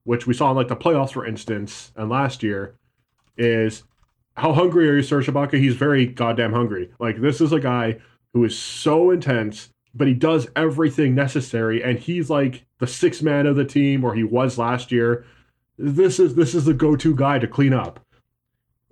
which 0.03 0.26
we 0.26 0.35
saw 0.35 0.50
in 0.50 0.57
like 0.57 0.66
the 0.68 0.76
playoffs, 0.76 1.12
for 1.12 1.24
instance, 1.24 1.92
and 1.94 2.11
last 2.11 2.42
year, 2.42 2.74
is 3.37 3.85
how 4.37 4.53
hungry 4.53 4.88
are 4.90 4.96
you, 4.96 5.03
Serge 5.03 5.29
Ibaka? 5.29 5.59
He's 5.59 5.76
very 5.76 6.07
goddamn 6.07 6.53
hungry. 6.53 6.90
Like 6.98 7.20
this 7.20 7.40
is 7.40 7.53
a 7.53 7.61
guy 7.61 7.98
who 8.33 8.42
is 8.44 8.59
so 8.59 9.12
intense, 9.12 9.70
but 9.94 10.09
he 10.09 10.14
does 10.14 10.48
everything 10.57 11.14
necessary, 11.14 11.85
and 11.85 12.00
he's 12.00 12.29
like 12.29 12.64
the 12.79 12.88
sixth 12.88 13.22
man 13.22 13.46
of 13.46 13.55
the 13.55 13.64
team, 13.64 14.05
or 14.05 14.14
he 14.14 14.24
was 14.24 14.59
last 14.59 14.90
year. 14.90 15.24
This 15.79 16.18
is 16.18 16.35
this 16.35 16.53
is 16.53 16.64
the 16.64 16.74
go-to 16.74 17.14
guy 17.14 17.38
to 17.38 17.46
clean 17.46 17.72
up. 17.72 18.00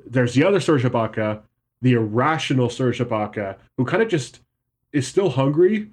There's 0.07 0.35
the 0.35 0.45
other 0.45 0.61
Serge 0.61 0.85
Ibaka, 0.85 1.43
the 1.83 1.93
irrational 1.93 2.69
Serge 2.69 2.99
Ibaka, 2.99 3.57
who 3.77 3.85
kind 3.85 4.03
of 4.03 4.09
just 4.09 4.41
is 4.93 5.07
still 5.07 5.31
hungry, 5.31 5.91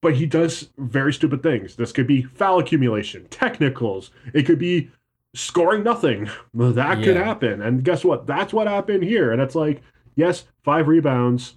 but 0.00 0.14
he 0.14 0.26
does 0.26 0.68
very 0.78 1.12
stupid 1.12 1.42
things. 1.42 1.76
This 1.76 1.92
could 1.92 2.06
be 2.06 2.22
foul 2.22 2.58
accumulation, 2.58 3.26
technicals. 3.30 4.10
It 4.32 4.44
could 4.44 4.58
be 4.58 4.90
scoring 5.34 5.82
nothing. 5.82 6.28
That 6.54 6.98
yeah. 6.98 7.04
could 7.04 7.16
happen. 7.16 7.62
And 7.62 7.84
guess 7.84 8.04
what? 8.04 8.26
That's 8.26 8.52
what 8.52 8.66
happened 8.66 9.02
here. 9.02 9.32
And 9.32 9.42
it's 9.42 9.54
like, 9.54 9.82
yes, 10.14 10.44
five 10.62 10.88
rebounds. 10.88 11.54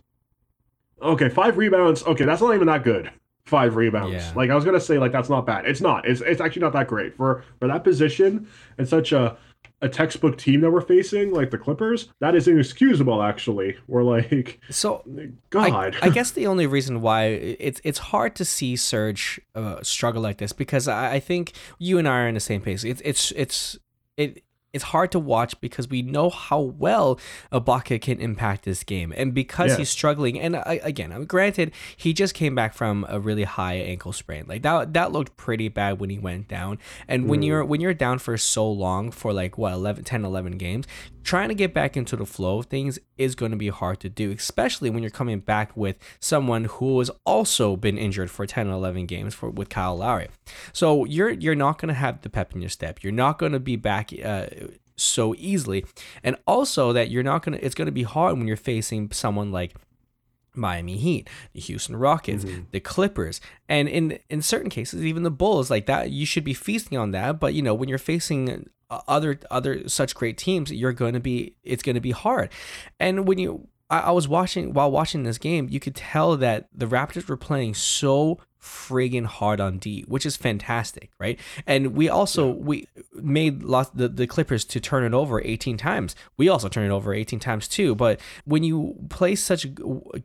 Okay, 1.02 1.30
five 1.30 1.58
rebounds. 1.58 2.04
Okay, 2.04 2.26
that's 2.26 2.42
not 2.42 2.56
even 2.56 2.68
that 2.68 2.84
good. 2.84 3.12
Five 3.46 3.76
rebounds. 3.76 4.14
Yeah. 4.14 4.34
Like 4.36 4.50
I 4.50 4.56
was 4.56 4.66
gonna 4.66 4.80
say, 4.80 4.98
like 4.98 5.12
that's 5.12 5.30
not 5.30 5.46
bad. 5.46 5.66
It's 5.66 5.80
not. 5.80 6.08
It's 6.08 6.22
it's 6.22 6.42
actually 6.42 6.64
not 6.64 6.74
that 6.74 6.88
great 6.88 7.16
for 7.16 7.44
for 7.60 7.68
that 7.68 7.84
position 7.84 8.48
and 8.78 8.88
such 8.88 9.12
a 9.12 9.38
a 9.82 9.90
textbook 9.90 10.38
team 10.38 10.62
that 10.62 10.72
we're 10.72 10.82
facing, 10.82 11.32
like 11.32 11.52
the 11.52 11.58
Clippers, 11.58 12.10
that 12.20 12.36
is 12.36 12.48
inexcusable. 12.48 13.22
Actually, 13.22 13.78
we're 13.88 14.04
like, 14.04 14.60
so 14.70 15.04
God. 15.50 15.96
I, 16.02 16.08
I 16.08 16.10
guess 16.10 16.32
the 16.32 16.48
only 16.48 16.66
reason 16.66 17.02
why 17.02 17.26
it's 17.26 17.80
it's 17.84 18.00
hard 18.00 18.36
to 18.38 18.46
see 18.46 18.76
Serge 18.76 19.40
uh, 19.56 19.82
struggle 19.84 20.22
like 20.22 20.38
this 20.38 20.54
because 20.54 20.88
I, 20.88 21.14
I 21.14 21.20
think 21.20 21.54
you 21.78 21.98
and 21.98 22.08
I 22.08 22.22
are 22.22 22.28
in 22.28 22.34
the 22.34 22.40
same 22.40 22.62
pace. 22.62 22.84
It's 22.84 23.02
it's 23.06 23.32
it's 23.36 23.78
it 24.16 24.44
it's 24.74 24.84
hard 24.86 25.12
to 25.12 25.20
watch 25.20 25.60
because 25.62 25.90
we 25.90 26.02
know 26.02 26.30
how 26.30 26.60
well 26.60 27.20
Ibaka 27.52 28.02
can 28.02 28.20
impact 28.20 28.66
this 28.66 28.84
game, 28.84 29.14
and 29.16 29.34
because 29.34 29.72
yeah. 29.72 29.78
he's 29.78 29.90
struggling. 29.90 30.40
And 30.40 30.56
uh, 30.56 30.64
again, 30.66 31.24
granted, 31.26 31.72
he 31.96 32.14
just 32.14 32.34
came 32.34 32.54
back 32.54 32.74
from 32.74 33.06
a 33.10 33.20
really 33.20 33.44
high 33.44 33.76
ankle 33.76 34.14
sprain. 34.14 34.46
Like 34.48 34.62
that, 34.64 34.94
that 34.94 35.12
looked 35.12 35.38
pretty 35.38 35.70
bad 35.70 36.00
when 36.00 36.10
he 36.10 36.20
went 36.20 36.48
down. 36.48 36.80
And 37.08 37.26
mm. 37.26 37.28
when 37.28 37.42
you're 37.42 37.66
when 37.66 37.82
you're 37.82 37.94
down 37.94 38.20
for 38.20 38.38
so 38.38 38.70
long 38.70 39.12
for 39.12 39.34
like 39.34 39.58
what 39.58 39.74
11, 39.74 40.04
10, 40.04 40.26
11 40.26 40.58
games, 40.58 40.86
trying 41.28 41.50
to 41.50 41.56
get 41.56 41.74
back 41.74 41.98
into 41.98 42.16
the 42.16 42.26
flow 42.26 42.60
of 42.60 42.68
things 42.68 42.98
is 43.18 43.36
going 43.36 43.52
to 43.52 43.58
be 43.58 43.68
hard 43.68 44.00
to 44.00 44.08
do, 44.08 44.32
especially 44.32 44.90
when 44.90 45.04
you're 45.04 45.10
coming 45.10 45.40
back 45.40 45.76
with 45.76 45.98
someone 46.22 46.64
who 46.64 47.00
has 47.00 47.12
also 47.26 47.76
been 47.76 47.98
injured 47.98 48.32
for 48.32 48.46
10 48.46 48.68
and 48.68 48.74
11 48.74 49.06
games 49.08 49.36
for 49.36 49.50
with 49.50 49.68
Kyle 49.68 49.98
Lowry. 49.98 50.30
So 50.72 51.04
you're 51.04 51.32
you're 51.32 51.54
not 51.54 51.80
going 51.80 51.90
to 51.90 52.00
have 52.00 52.22
the 52.22 52.30
pep 52.30 52.56
in 52.56 52.62
your 52.62 52.70
step. 52.70 53.04
You're 53.04 53.12
not 53.12 53.40
going 53.40 53.52
to 53.52 53.60
be 53.60 53.76
back 53.76 54.12
uh, 54.24 54.46
so 54.96 55.36
easily. 55.38 55.86
And 56.24 56.38
also 56.48 56.94
that 56.94 57.12
you're 57.12 57.24
not 57.24 57.44
going 57.44 57.58
to, 57.60 57.66
it's 57.66 57.76
going 57.76 57.88
to 57.88 57.92
be 57.92 58.04
hard 58.04 58.38
when 58.38 58.48
you're 58.48 58.56
facing 58.56 59.12
someone 59.12 59.52
like 59.52 59.76
Miami 60.58 60.98
Heat, 60.98 61.30
the 61.54 61.60
Houston 61.62 61.96
Rockets, 61.96 62.44
mm-hmm. 62.44 62.64
the 62.72 62.80
Clippers, 62.80 63.40
and 63.70 63.88
in 63.88 64.20
in 64.30 64.42
certain 64.42 64.70
cases 64.70 65.06
even 65.06 65.24
the 65.24 65.32
Bulls 65.32 65.70
like 65.70 65.86
that 65.86 66.12
you 66.12 66.26
should 66.26 66.44
be 66.44 66.54
feasting 66.54 66.98
on 66.98 67.12
that 67.12 67.40
but 67.40 67.54
you 67.54 67.62
know 67.62 67.74
when 67.74 67.90
you're 67.90 67.98
facing 67.98 68.70
other 68.90 69.40
other 69.52 69.88
such 69.90 70.16
great 70.16 70.38
teams 70.38 70.72
you're 70.72 70.94
going 70.94 71.14
to 71.14 71.20
be 71.20 71.56
it's 71.64 71.84
going 71.84 71.96
to 71.96 72.02
be 72.02 72.12
hard. 72.12 72.50
And 73.00 73.28
when 73.28 73.38
you 73.38 73.68
I, 73.90 74.00
I 74.00 74.12
was 74.12 74.28
watching 74.28 74.74
while 74.74 74.92
watching 74.92 75.24
this 75.24 75.38
game 75.38 75.68
you 75.70 75.80
could 75.80 75.96
tell 75.96 76.38
that 76.38 76.70
the 76.74 76.86
Raptors 76.86 77.28
were 77.28 77.38
playing 77.38 77.74
so 77.74 78.40
friggin' 78.62 79.26
hard 79.26 79.62
on 79.62 79.78
D, 79.78 80.04
which 80.08 80.26
is 80.26 80.36
fantastic, 80.36 81.12
right? 81.20 81.40
And 81.66 81.96
we 81.96 82.10
also 82.10 82.48
yeah. 82.48 82.54
we 82.54 82.88
made 83.28 83.64
lots 83.64 83.90
the, 83.92 84.08
the 84.08 84.28
Clippers 84.28 84.66
to 84.66 84.80
turn 84.80 85.04
it 85.04 85.14
over 85.14 85.42
18 85.44 85.78
times. 85.78 86.16
We 86.38 86.50
also 86.50 86.70
turn 86.70 86.86
it 86.86 86.94
over 86.94 87.14
18 87.14 87.40
times 87.40 87.68
too. 87.68 87.94
But 87.94 88.20
when 88.46 88.64
you 88.64 88.96
play 89.10 89.36
such 89.36 89.68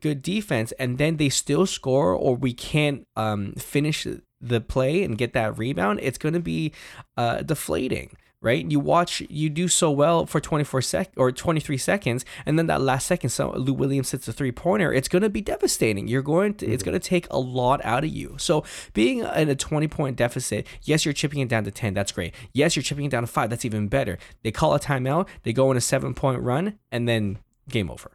good 0.01 0.23
defense 0.23 0.73
and 0.79 0.99
then 0.99 1.17
they 1.17 1.29
still 1.29 1.67
score 1.67 2.15
or 2.15 2.37
we 2.37 2.55
can't 2.55 3.07
um, 3.17 3.53
finish 3.55 4.07
the 4.41 4.61
play 4.61 5.03
and 5.03 5.19
get 5.19 5.33
that 5.35 5.59
rebound, 5.59 6.01
it's 6.03 6.19
going 6.19 6.35
to 6.35 6.41
be 6.41 6.73
uh, 7.17 7.43
deflating 7.43 8.17
right? 8.43 8.71
You 8.71 8.81
watch, 8.81 9.23
you 9.31 9.49
do 9.49 9.69
so 9.69 9.91
well 9.91 10.27
for 10.27 10.41
24 10.41 10.83
sec 10.83 11.11
or 11.17 11.33
23 11.33 11.79
seconds, 11.79 12.25
and 12.45 12.59
then 12.59 12.67
that 12.67 12.83
last 12.83 13.07
second, 13.07 13.31
so 13.31 13.53
Lou 13.53 13.73
Williams 13.73 14.11
hits 14.11 14.29
a 14.29 14.33
three 14.33 14.53
pointer. 14.53 14.93
It's 14.93 15.09
going 15.09 15.23
to 15.23 15.31
be 15.31 15.41
devastating. 15.41 16.09
You're 16.09 16.23
going 16.23 16.55
to, 16.55 16.67
mm-hmm. 16.67 16.75
it's 16.75 16.83
going 16.83 16.99
to 16.99 17.09
take 17.09 17.27
a 17.31 17.39
lot 17.39 17.83
out 17.85 18.05
of 18.05 18.11
you. 18.11 18.37
So 18.39 18.65
being 18.93 19.21
in 19.21 19.49
a 19.49 19.55
20 19.55 19.89
point 19.89 20.17
deficit, 20.17 20.67
yes, 20.83 21.05
you're 21.05 21.15
chipping 21.15 21.41
it 21.41 21.49
down 21.49 21.65
to 21.65 21.71
10. 21.71 21.95
That's 21.95 22.13
great. 22.13 22.35
Yes, 22.53 22.77
you're 22.77 22.83
chipping 22.83 23.07
it 23.07 23.11
down 23.11 23.23
to 23.23 23.27
five. 23.29 23.49
That's 23.49 23.65
even 23.65 23.89
better. 23.89 24.19
They 24.43 24.51
call 24.51 24.75
a 24.75 24.81
timeout. 24.81 25.29
They 25.45 25.53
go 25.53 25.71
on 25.71 25.77
a 25.77 25.81
seven 25.81 26.13
point 26.13 26.43
run, 26.43 26.79
and 26.91 27.09
then 27.09 27.39
game 27.69 27.91
over 27.91 28.11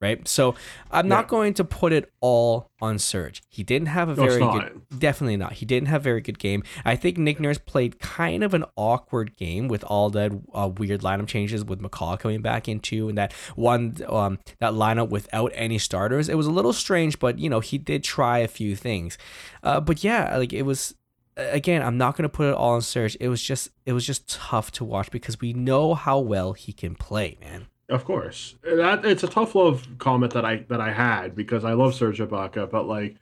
right? 0.00 0.26
So 0.28 0.54
I'm 0.90 1.06
yeah. 1.06 1.16
not 1.16 1.28
going 1.28 1.54
to 1.54 1.64
put 1.64 1.92
it 1.92 2.12
all 2.20 2.70
on 2.80 2.98
Serge. 2.98 3.42
He 3.48 3.62
didn't 3.62 3.88
have 3.88 4.08
a 4.08 4.14
no, 4.14 4.26
very 4.26 4.40
good, 4.40 4.82
definitely 4.98 5.36
not. 5.36 5.54
He 5.54 5.66
didn't 5.66 5.88
have 5.88 6.02
a 6.02 6.04
very 6.04 6.20
good 6.20 6.38
game. 6.38 6.62
I 6.84 6.96
think 6.96 7.18
Nick 7.18 7.40
Nurse 7.40 7.58
played 7.58 7.98
kind 7.98 8.44
of 8.44 8.54
an 8.54 8.64
awkward 8.76 9.36
game 9.36 9.68
with 9.68 9.82
all 9.84 10.10
the 10.10 10.40
uh, 10.54 10.68
weird 10.68 11.00
lineup 11.00 11.26
changes 11.26 11.64
with 11.64 11.80
McCaw 11.80 12.18
coming 12.18 12.42
back 12.42 12.68
into 12.68 13.08
and 13.08 13.18
that 13.18 13.32
one 13.56 13.96
um, 14.08 14.38
that 14.60 14.72
lineup 14.72 15.08
without 15.08 15.50
any 15.54 15.78
starters. 15.78 16.28
It 16.28 16.36
was 16.36 16.46
a 16.46 16.52
little 16.52 16.72
strange, 16.72 17.18
but 17.18 17.38
you 17.38 17.50
know 17.50 17.60
he 17.60 17.78
did 17.78 18.04
try 18.04 18.38
a 18.38 18.48
few 18.48 18.76
things. 18.76 19.18
Uh, 19.62 19.80
but 19.80 20.04
yeah, 20.04 20.36
like 20.36 20.52
it 20.52 20.62
was 20.62 20.94
again, 21.36 21.82
I'm 21.82 21.96
not 21.96 22.16
gonna 22.16 22.28
put 22.28 22.48
it 22.48 22.54
all 22.54 22.74
on 22.74 22.82
Serge. 22.82 23.16
It 23.20 23.28
was 23.28 23.42
just 23.42 23.70
it 23.86 23.92
was 23.92 24.06
just 24.06 24.28
tough 24.28 24.70
to 24.72 24.84
watch 24.84 25.10
because 25.10 25.40
we 25.40 25.52
know 25.52 25.94
how 25.94 26.18
well 26.18 26.52
he 26.52 26.72
can 26.72 26.94
play, 26.94 27.36
man. 27.40 27.66
Of 27.88 28.04
course, 28.04 28.56
that 28.62 29.06
it's 29.06 29.22
a 29.22 29.28
tough 29.28 29.54
love 29.54 29.88
comment 29.98 30.34
that 30.34 30.44
I 30.44 30.56
that 30.68 30.80
I 30.80 30.92
had 30.92 31.34
because 31.34 31.64
I 31.64 31.72
love 31.72 31.94
Serge 31.94 32.18
Ibaka, 32.18 32.70
but 32.70 32.86
like, 32.86 33.16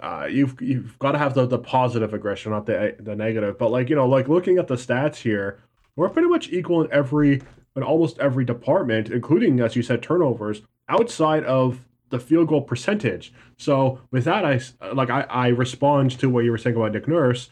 uh, 0.00 0.26
you've 0.28 0.60
you've 0.60 0.98
got 0.98 1.12
to 1.12 1.18
have 1.18 1.34
the, 1.34 1.46
the 1.46 1.58
positive 1.58 2.12
aggression, 2.12 2.50
not 2.50 2.66
the 2.66 2.96
the 2.98 3.14
negative. 3.14 3.58
But 3.58 3.70
like 3.70 3.88
you 3.88 3.94
know, 3.94 4.08
like 4.08 4.28
looking 4.28 4.58
at 4.58 4.66
the 4.66 4.74
stats 4.74 5.16
here, 5.16 5.60
we're 5.94 6.08
pretty 6.08 6.26
much 6.26 6.50
equal 6.50 6.82
in 6.82 6.92
every 6.92 7.42
in 7.76 7.84
almost 7.84 8.18
every 8.18 8.44
department, 8.44 9.08
including 9.08 9.60
as 9.60 9.76
you 9.76 9.82
said 9.82 10.02
turnovers, 10.02 10.62
outside 10.88 11.44
of 11.44 11.84
the 12.10 12.18
field 12.18 12.48
goal 12.48 12.62
percentage. 12.62 13.32
So 13.56 14.00
with 14.10 14.24
that, 14.24 14.44
I 14.44 14.60
like 14.92 15.10
I, 15.10 15.22
I 15.22 15.48
respond 15.48 16.18
to 16.18 16.28
what 16.28 16.44
you 16.44 16.50
were 16.50 16.58
saying 16.58 16.74
about 16.74 16.90
Nick 16.90 17.06
Nurse. 17.06 17.50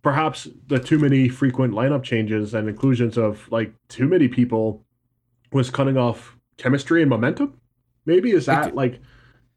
Perhaps 0.00 0.48
the 0.68 0.78
too 0.78 0.98
many 0.98 1.28
frequent 1.28 1.74
lineup 1.74 2.02
changes 2.02 2.54
and 2.54 2.66
inclusions 2.66 3.18
of 3.18 3.46
like 3.52 3.74
too 3.88 4.08
many 4.08 4.26
people 4.26 4.82
was 5.52 5.70
cutting 5.70 5.96
off 5.96 6.36
chemistry 6.56 7.02
and 7.02 7.10
momentum. 7.10 7.60
Maybe 8.06 8.32
is 8.32 8.46
that 8.46 8.74
like 8.74 9.00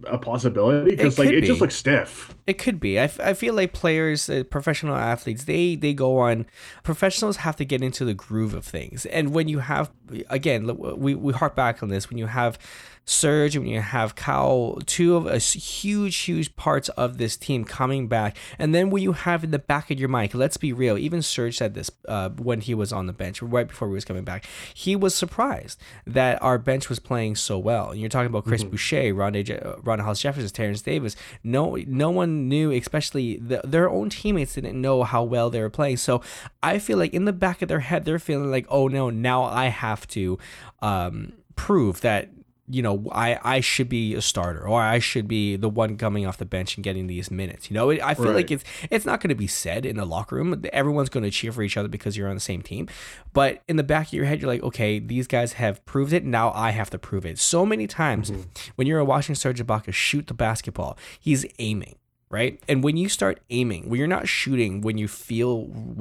a 0.06 0.18
possibility? 0.18 0.92
Because 0.92 1.18
like 1.18 1.30
it 1.30 1.42
just 1.42 1.62
looks 1.62 1.76
stiff. 1.76 2.36
It 2.46 2.58
could 2.58 2.80
be. 2.80 3.00
I, 3.00 3.04
f- 3.04 3.20
I 3.20 3.34
feel 3.34 3.54
like 3.54 3.74
players, 3.74 4.30
uh, 4.30 4.44
professional 4.50 4.96
athletes, 4.96 5.46
they 5.46 5.76
they 5.76 5.94
go 5.94 6.20
on. 6.20 6.46
Professionals 6.84 7.38
have 7.38 7.56
to 7.56 7.66
get 7.66 7.82
into 7.82 8.06
the 8.06 8.14
groove 8.14 8.54
of 8.54 8.66
things, 8.66 9.06
and 9.08 9.34
when 9.34 9.48
you 9.48 9.60
have, 9.60 9.92
again, 10.30 10.78
we 10.78 11.16
we 11.16 11.34
harp 11.34 11.56
back 11.56 11.82
on 11.82 11.90
this. 11.90 12.10
When 12.10 12.18
you 12.18 12.28
have 12.28 12.60
Serge 13.06 13.56
and 13.56 13.66
when 13.66 13.74
you 13.74 13.82
have 13.82 14.16
Kyle, 14.16 14.80
two 14.86 15.16
of 15.16 15.28
us 15.28 15.54
huge, 15.54 16.16
huge 16.18 16.56
parts 16.56 16.90
of 16.90 17.18
this 17.18 17.38
team 17.38 17.64
coming 17.64 18.08
back, 18.08 18.36
and 18.58 18.74
then 18.74 18.90
when 18.90 19.04
you 19.04 19.14
have 19.14 19.44
in 19.44 19.52
the 19.52 19.60
back 19.60 19.92
of 19.92 20.00
your 20.00 20.10
mind, 20.10 20.34
let's 20.34 20.58
be 20.58 20.74
real. 20.74 20.98
Even 20.98 21.22
Serge 21.22 21.58
said 21.58 21.76
this 21.76 21.92
uh, 22.08 22.30
when 22.30 22.62
he 22.62 22.74
was 22.74 22.92
on 22.92 23.06
the 23.06 23.14
bench 23.14 23.42
right 23.42 23.68
before 23.68 23.88
he 23.88 23.94
was 23.94 24.06
coming 24.06 24.24
back. 24.24 24.46
He 24.74 24.96
was 24.96 25.14
surprised 25.14 25.80
that 26.08 26.42
our 26.42 26.58
bench 26.58 26.90
was 26.90 27.00
playing 27.00 27.36
so 27.36 27.60
well. 27.60 27.92
And 27.92 28.00
you're 28.00 28.10
talking 28.10 28.28
about 28.28 28.46
Chris 28.46 28.64
Boucher, 28.64 29.14
Rondae, 29.14 29.46
Je- 29.46 29.60
uh, 29.60 29.76
Rondae 29.78 30.02
Hollis-Jefferson, 30.02 30.50
Terrence 30.50 30.82
Davis. 30.82 31.16
No, 31.44 31.76
no 31.88 32.10
one 32.10 32.50
knew, 32.50 32.72
especially 32.72 33.38
the, 33.38 33.62
their 33.64 33.90
own 33.90 34.10
teammates 34.10 34.56
didn't 34.56 34.80
know 34.80 35.04
how 35.04 35.24
well 35.24 35.50
they 35.50 35.62
were 35.62 35.70
playing. 35.70 35.98
So 35.98 36.22
I 36.64 36.80
feel 36.80 36.98
like 36.98 37.14
in 37.14 37.26
the 37.26 37.34
back 37.34 37.62
of 37.62 37.70
their 37.70 37.82
head, 37.82 38.06
they're 38.06 38.18
feeling 38.18 38.50
like, 38.50 38.66
oh 38.70 38.88
no, 38.88 39.12
now 39.12 39.44
I 39.44 39.68
have 39.68 40.08
to 40.10 40.40
um, 40.82 41.34
prove 41.56 42.02
that 42.02 42.30
you 42.68 42.82
know 42.82 43.06
I 43.12 43.40
I 43.44 43.60
should 43.60 43.90
be 43.90 44.16
a 44.16 44.22
starter 44.22 44.68
or 44.68 44.82
I 44.82 45.00
should 45.00 45.28
be 45.28 45.56
the 45.56 45.70
one 45.70 45.98
coming 45.98 46.26
off 46.26 46.38
the 46.38 46.46
bench 46.46 46.76
and 46.76 46.84
getting 46.84 47.08
these 47.08 47.30
minutes. 47.30 47.70
You 47.70 47.76
know, 47.76 47.92
I 47.92 48.14
feel 48.14 48.32
like 48.32 48.52
it's 48.52 48.64
it's 48.90 49.06
not 49.06 49.22
going 49.22 49.30
to 49.30 49.36
be 49.36 49.48
said 49.48 49.86
in 49.86 49.98
the 49.98 50.06
locker 50.06 50.36
room. 50.36 50.64
Everyone's 50.74 51.10
going 51.10 51.24
to 51.24 51.32
cheer 51.32 51.52
for 51.52 51.62
each 51.62 51.78
other 51.78 51.88
because 51.88 52.18
you're 52.18 52.30
on 52.30 52.36
the 52.36 52.42
same 52.42 52.62
team. 52.62 52.88
But 53.34 53.62
in 53.68 53.76
the 53.76 53.84
back 53.84 54.08
of 54.08 54.14
your 54.14 54.26
head, 54.26 54.42
you're 54.42 54.50
like, 54.50 54.64
okay, 54.64 55.00
these 55.00 55.28
guys 55.28 55.54
have 55.54 55.86
proved 55.86 56.14
it. 56.14 56.26
Now 56.26 56.52
I 56.54 56.72
have 56.72 56.90
to 56.92 57.00
prove 57.00 57.26
it. 57.26 57.38
So 57.40 57.66
many 57.66 57.88
times 57.88 58.32
mm-hmm. 58.32 58.42
when 58.76 58.88
you're 58.88 59.04
watching 59.04 59.36
Serge 59.36 59.66
Ibaka 59.66 59.94
shoot 59.94 60.28
the 60.28 60.34
basketball, 60.34 60.98
he's 61.20 61.46
aiming. 61.60 61.96
Right. 62.36 62.60
And 62.68 62.84
when 62.84 62.98
you 62.98 63.08
start 63.10 63.40
aiming, 63.50 63.90
when 63.90 63.98
you're 63.98 64.08
not 64.20 64.28
shooting, 64.28 64.82
when 64.82 64.98
you 64.98 65.08
feel 65.08 65.54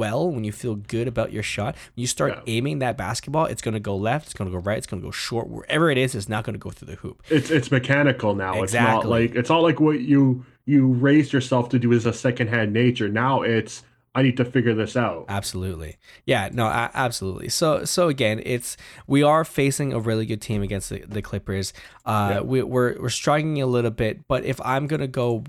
well, 0.03 0.29
when 0.35 0.43
you 0.45 0.53
feel 0.53 0.75
good 0.75 1.07
about 1.07 1.33
your 1.33 1.43
shot, 1.45 1.75
when 1.95 2.01
you 2.03 2.07
start 2.09 2.33
Yeah. 2.35 2.55
aiming 2.55 2.81
that 2.81 2.97
basketball, 2.97 3.47
it's 3.47 3.63
going 3.63 3.75
to 3.75 3.81
go 3.93 3.95
left, 3.97 4.25
it's 4.27 4.35
going 4.35 4.51
to 4.51 4.57
go 4.57 4.63
right, 4.63 4.79
it's 4.79 4.87
going 4.89 5.01
to 5.01 5.07
go 5.07 5.13
short, 5.13 5.47
wherever 5.49 5.91
it 5.91 5.99
is, 5.99 6.15
it's 6.15 6.29
not 6.29 6.43
going 6.45 6.55
to 6.55 6.65
go 6.67 6.71
through 6.71 6.87
the 6.93 6.97
hoop. 6.97 7.23
It's 7.31 7.51
it's 7.51 7.71
mechanical 7.71 8.35
now. 8.35 8.63
It's 8.63 8.75
not 8.75 9.07
like 9.07 9.35
it's 9.37 9.49
not 9.51 9.63
like 9.63 9.79
what 9.81 10.01
you 10.01 10.45
you 10.67 10.89
raised 11.09 11.33
yourself 11.33 11.69
to 11.69 11.79
do 11.79 11.93
as 11.93 12.05
a 12.07 12.13
secondhand 12.13 12.73
nature. 12.73 13.09
Now 13.09 13.43
it's 13.43 13.83
I 14.17 14.23
need 14.23 14.37
to 14.37 14.45
figure 14.45 14.75
this 14.75 14.97
out. 14.97 15.25
Absolutely. 15.29 15.97
Yeah, 16.25 16.49
no, 16.53 16.67
absolutely. 16.67 17.49
So 17.49 17.85
so 17.85 18.09
again, 18.09 18.41
it's 18.45 18.77
we 19.09 19.23
are 19.25 19.45
facing 19.45 19.93
a 19.93 19.99
really 19.99 20.25
good 20.25 20.41
team 20.41 20.63
against 20.63 20.89
the, 20.91 21.01
the 21.17 21.21
Clippers. 21.21 21.73
Uh 22.07 22.31
Yeah. 22.35 22.41
we 22.41 22.63
we're 22.63 22.93
we're 23.03 23.09
struggling 23.23 23.61
a 23.61 23.67
little 23.67 23.91
bit, 23.91 24.27
but 24.29 24.45
if 24.45 24.61
I'm 24.65 24.87
going 24.87 25.01
to 25.01 25.09
go 25.09 25.45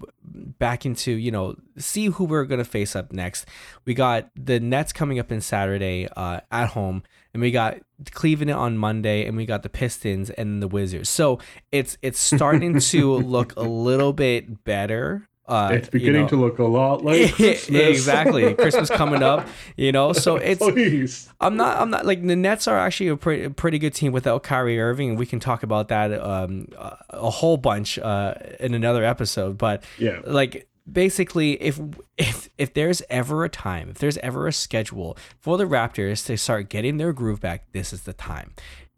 back 0.60 0.86
into, 0.86 1.12
you 1.12 1.32
know, 1.32 1.56
see 1.78 2.08
who 2.08 2.26
we're 2.26 2.46
going 2.46 2.60
to 2.60 2.66
face 2.66 2.96
up 2.96 3.12
next. 3.12 3.46
We 3.86 3.94
got 3.94 4.30
the 4.36 4.60
Nets 4.60 4.94
coming 4.94 5.20
up 5.20 5.32
in 5.32 5.42
Saturday 5.42 6.08
uh 6.16 6.42
at 6.52 6.70
home 6.70 7.04
and 7.34 7.42
we 7.42 7.52
got 7.52 7.80
Cleveland 8.12 8.52
on 8.52 8.78
Monday 8.78 9.26
and 9.26 9.36
we 9.36 9.46
got 9.46 9.64
the 9.64 9.70
Pistons 9.70 10.30
and 10.30 10.62
the 10.62 10.68
Wizards. 10.68 11.10
So 11.10 11.40
it's 11.72 11.98
it's 12.02 12.20
starting 12.20 12.80
to 12.80 13.14
look 13.16 13.56
a 13.58 13.64
little 13.64 14.14
bit 14.14 14.64
better. 14.64 15.28
Uh 15.48 15.70
It's 15.74 15.88
you 15.88 15.92
beginning 15.92 16.24
know. 16.24 16.28
to 16.30 16.36
look 16.38 16.60
a 16.60 16.64
lot 16.64 17.04
like 17.04 17.34
Christmas. 17.36 17.70
exactly. 17.70 18.54
Christmas 18.56 18.90
coming 18.90 19.22
up, 19.24 19.48
you 19.78 19.92
know. 19.92 20.12
So 20.14 20.36
it's 20.52 20.60
Please. 20.62 21.30
I'm 21.40 21.56
not 21.56 21.80
I'm 21.80 21.90
not 21.90 22.06
like 22.06 22.26
the 22.26 22.36
Nets 22.36 22.68
are 22.68 22.78
actually 22.80 23.10
a 23.10 23.18
pretty 23.18 23.50
pretty 23.50 23.78
good 23.80 23.94
team 23.94 24.12
without 24.12 24.44
Kyrie 24.44 24.80
Irving, 24.82 25.10
and 25.12 25.20
we 25.20 25.26
can 25.26 25.40
talk 25.40 25.62
about 25.64 25.88
that 25.90 26.12
um 26.20 26.68
a, 26.78 27.30
whole 27.30 27.58
bunch 27.58 28.00
uh 28.00 28.34
in 28.60 28.74
another 28.74 29.04
episode. 29.04 29.58
But 29.58 29.84
Yeah. 30.00 30.22
like 30.26 30.68
basically 30.92 31.62
if 31.62 31.80
if 32.18 32.50
if 32.58 32.74
there's 32.74 33.02
ever 33.10 33.44
a 33.44 33.50
time, 33.50 33.90
if 33.90 33.98
there's 34.00 34.18
ever 34.20 34.48
a 34.48 34.54
schedule 34.54 35.18
for 35.40 35.58
the 35.58 35.66
Raptors 35.66 36.26
to 36.28 36.38
start 36.38 36.70
getting 36.70 36.98
their 36.98 37.14
groove 37.14 37.40
back, 37.42 37.72
this 37.72 37.94
is 37.94 38.02
the 38.04 38.14
time. 38.14 38.54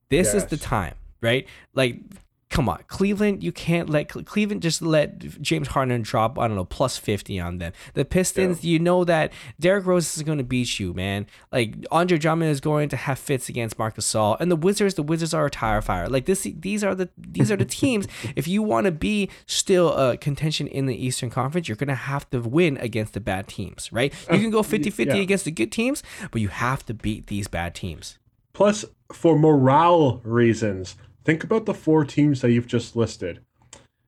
This 0.10 0.34
is 0.34 0.46
the 0.46 0.56
time, 0.58 0.94
right? 1.22 1.46
Like 1.74 2.00
come 2.50 2.70
on, 2.70 2.84
Cleveland, 2.88 3.44
you 3.44 3.52
can't 3.52 3.90
let 3.90 4.08
Cleveland 4.08 4.62
just 4.62 4.82
let 4.82 5.20
James 5.42 5.70
Harden 5.70 6.02
drop, 6.02 6.40
I 6.40 6.48
don't 6.48 6.56
know, 6.56 6.66
plus 6.66 6.98
50 6.98 7.40
on 7.40 7.58
them. 7.58 7.74
The 7.94 8.06
Pistons, 8.06 8.64
you 8.64 8.80
know 8.80 9.04
that 9.04 9.34
Derrick 9.60 9.86
Rose 9.86 10.16
is 10.16 10.24
going 10.24 10.38
to 10.38 10.44
beat 10.44 10.80
you, 10.80 10.94
man. 10.94 11.28
Like 11.52 11.76
Andre 11.92 12.18
Drummond 12.18 12.52
is 12.52 12.62
going 12.62 12.90
to 12.90 12.96
have 12.96 13.20
fits 13.20 13.50
against 13.50 13.78
Marcus 13.78 14.08
Gasol. 14.08 14.38
And 14.40 14.52
the 14.52 14.56
Wizards, 14.56 14.96
the 14.96 15.04
Wizards 15.04 15.34
are 15.34 15.46
a 15.46 15.50
tire 15.50 15.82
fire. 15.82 16.08
Like 16.08 16.26
this 16.26 16.48
these 16.60 16.84
are 16.84 16.96
the 16.96 17.10
these 17.18 17.52
are 17.52 17.58
the 17.58 17.66
teams 17.66 18.08
if 18.36 18.48
you 18.48 18.62
want 18.64 18.86
to 18.86 18.92
be 18.92 19.30
still 19.46 19.94
a 19.94 20.18
contention 20.18 20.68
in 20.68 20.86
the 20.86 21.06
Eastern 21.06 21.30
Conference, 21.30 21.68
you're 21.68 21.76
going 21.76 21.88
to 21.88 21.96
have 21.96 22.30
to 22.30 22.40
win 22.40 22.78
against 22.78 23.14
the 23.14 23.20
bad 23.20 23.48
teams, 23.48 23.92
right? 23.92 24.14
You 24.32 24.40
can 24.40 24.52
go 24.52 24.60
uh, 24.60 24.64
50-50 24.64 25.06
yeah. 25.06 25.16
against 25.16 25.46
the 25.46 25.52
good 25.52 25.72
teams, 25.72 26.04
but 26.32 26.42
you 26.42 26.50
have 26.50 26.86
to 26.86 26.94
beat 26.94 27.28
these 27.28 27.48
bad 27.48 27.76
teams. 27.76 28.18
Plus, 28.54 28.86
for 29.14 29.38
morale 29.38 30.20
reasons, 30.24 30.96
think 31.28 31.44
about 31.44 31.66
the 31.66 31.74
four 31.74 32.06
teams 32.06 32.40
that 32.40 32.52
you've 32.52 32.68
just 32.68 32.96
listed. 32.96 33.42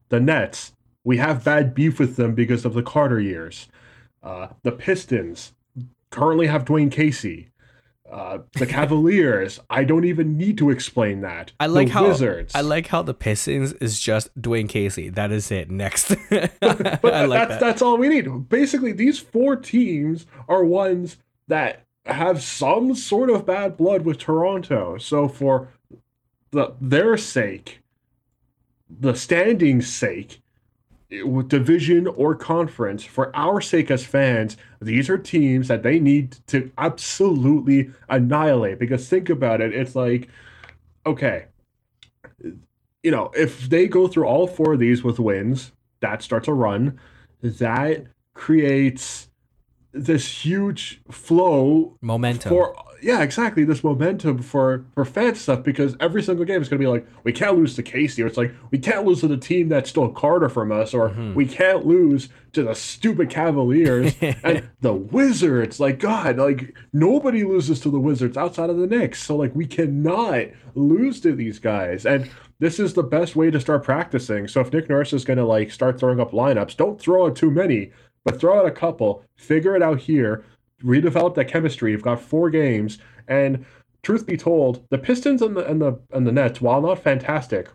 The 0.07 0.21
Nets, 0.21 0.71
we 1.03 1.17
have 1.17 1.43
bad 1.43 1.75
beef 1.75 1.99
with 1.99 2.15
them 2.15 2.33
because 2.33 2.63
of 2.63 2.73
the 2.73 2.81
Carter 2.81 3.19
years. 3.19 3.67
Uh, 4.23 4.47
the 4.63 4.71
Pistons 4.71 5.51
currently 6.11 6.47
have 6.47 6.63
Dwane 6.63 6.89
Casey. 6.89 7.49
Uh, 8.09 8.39
the 8.53 8.65
Cavaliers, 8.77 9.59
I 9.69 9.83
don't 9.83 10.05
even 10.05 10.37
need 10.37 10.57
to 10.59 10.69
explain 10.69 11.19
that. 11.19 11.51
I 11.59 11.65
like 11.65 11.87
the 11.87 11.93
how 11.93 12.07
Wizards. 12.07 12.55
I 12.55 12.61
like 12.61 12.87
how 12.87 13.01
the 13.01 13.13
Pistons 13.13 13.73
is 13.73 13.99
just 13.99 14.33
Dwane 14.41 14.69
Casey. 14.69 15.09
That 15.09 15.33
is 15.33 15.51
it. 15.51 15.69
Next, 15.69 16.15
but 16.29 16.61
like 16.61 17.01
that's 17.01 17.01
that. 17.01 17.59
that's 17.59 17.81
all 17.81 17.97
we 17.97 18.07
need. 18.07 18.47
Basically, 18.47 18.93
these 18.93 19.19
four 19.19 19.57
teams 19.57 20.25
are 20.47 20.63
ones 20.63 21.17
that 21.49 21.85
have 22.05 22.41
some 22.41 22.95
sort 22.95 23.29
of 23.29 23.45
bad 23.45 23.75
blood 23.75 24.05
with 24.05 24.19
Toronto. 24.19 24.97
So 24.97 25.27
for 25.27 25.67
the 26.51 26.73
their 26.79 27.17
sake, 27.17 27.81
the 28.89 29.13
standing's 29.13 29.87
sake, 29.87 30.41
with 31.23 31.49
division 31.49 32.07
or 32.07 32.35
conference, 32.35 33.03
for 33.03 33.35
our 33.35 33.61
sake 33.61 33.89
as 33.89 34.05
fans, 34.05 34.57
these 34.79 35.09
are 35.09 35.17
teams 35.17 35.67
that 35.67 35.83
they 35.83 35.99
need 35.99 36.37
to 36.47 36.71
absolutely 36.77 37.89
annihilate. 38.09 38.79
Because 38.79 39.09
think 39.09 39.29
about 39.29 39.61
it, 39.61 39.73
it's 39.73 39.95
like, 39.95 40.29
okay, 41.05 41.45
you 43.01 43.11
know, 43.11 43.31
if 43.35 43.69
they 43.69 43.87
go 43.87 44.07
through 44.07 44.25
all 44.25 44.45
four 44.47 44.73
of 44.73 44.79
these 44.79 45.03
with 45.03 45.19
wins, 45.19 45.71
that 46.01 46.21
starts 46.21 46.47
a 46.47 46.53
run. 46.53 46.99
That 47.41 48.05
creates 48.33 49.29
this 49.91 50.45
huge 50.45 51.01
flow 51.09 51.97
Momentum. 52.01 52.49
for 52.49 52.75
yeah, 53.01 53.21
exactly. 53.21 53.63
This 53.63 53.83
momentum 53.83 54.39
for 54.41 54.85
for 54.93 55.05
fan 55.05 55.35
stuff 55.35 55.63
because 55.63 55.95
every 55.99 56.21
single 56.23 56.45
game 56.45 56.61
is 56.61 56.69
going 56.69 56.79
to 56.81 56.83
be 56.85 56.89
like 56.89 57.07
we 57.23 57.31
can't 57.31 57.57
lose 57.57 57.75
to 57.75 57.83
Casey, 57.83 58.23
or 58.23 58.27
it's 58.27 58.37
like 58.37 58.53
we 58.71 58.77
can't 58.77 59.05
lose 59.05 59.21
to 59.21 59.27
the 59.27 59.37
team 59.37 59.69
that 59.69 59.87
stole 59.87 60.09
Carter 60.09 60.49
from 60.49 60.71
us, 60.71 60.93
or 60.93 61.09
Mm-hmm. 61.09 61.33
we 61.33 61.45
can't 61.45 61.85
lose 61.85 62.29
to 62.53 62.63
the 62.63 62.73
stupid 62.75 63.29
Cavaliers 63.29 64.15
and 64.43 64.69
the 64.81 64.93
Wizards. 64.93 65.79
Like 65.79 65.99
God, 65.99 66.37
like 66.37 66.75
nobody 66.93 67.43
loses 67.43 67.79
to 67.81 67.89
the 67.89 67.99
Wizards 67.99 68.37
outside 68.37 68.69
of 68.69 68.77
the 68.77 68.87
Knicks, 68.87 69.21
so 69.23 69.35
like 69.35 69.55
we 69.55 69.65
cannot 69.65 70.45
lose 70.75 71.19
to 71.21 71.33
these 71.33 71.59
guys 71.59 72.05
and. 72.05 72.29
This 72.61 72.77
is 72.77 72.93
the 72.93 73.03
best 73.03 73.37
way 73.37 73.49
to 73.51 73.59
start 73.61 73.85
practicing. 73.85 74.45
So 74.49 74.59
if 74.59 74.73
Nick 74.73 74.89
Nurse 74.89 75.13
is 75.13 75.23
going 75.23 75.37
to 75.37 75.45
like 75.45 75.71
start 75.71 75.97
throwing 75.97 76.19
up 76.19 76.31
lineups, 76.33 76.75
don't 76.75 76.99
throw 76.99 77.27
out 77.27 77.37
too 77.37 77.49
many, 77.49 77.93
but 78.25 78.37
throw 78.37 78.59
out 78.59 78.65
a 78.65 78.71
couple. 78.71 79.23
Figure 79.37 79.77
it 79.77 79.81
out 79.81 79.97
here 80.01 80.43
redevelop 80.83 81.35
that 81.35 81.45
chemistry. 81.45 81.91
You've 81.91 82.01
got 82.01 82.21
four 82.21 82.49
games, 82.49 82.99
and 83.27 83.65
truth 84.03 84.25
be 84.25 84.37
told, 84.37 84.87
the 84.89 84.97
Pistons 84.97 85.41
and 85.41 85.55
the 85.55 85.65
and 85.65 85.81
the 85.81 85.99
and 86.11 86.25
the 86.25 86.31
Nets, 86.31 86.61
while 86.61 86.81
not 86.81 87.03
fantastic, 87.03 87.69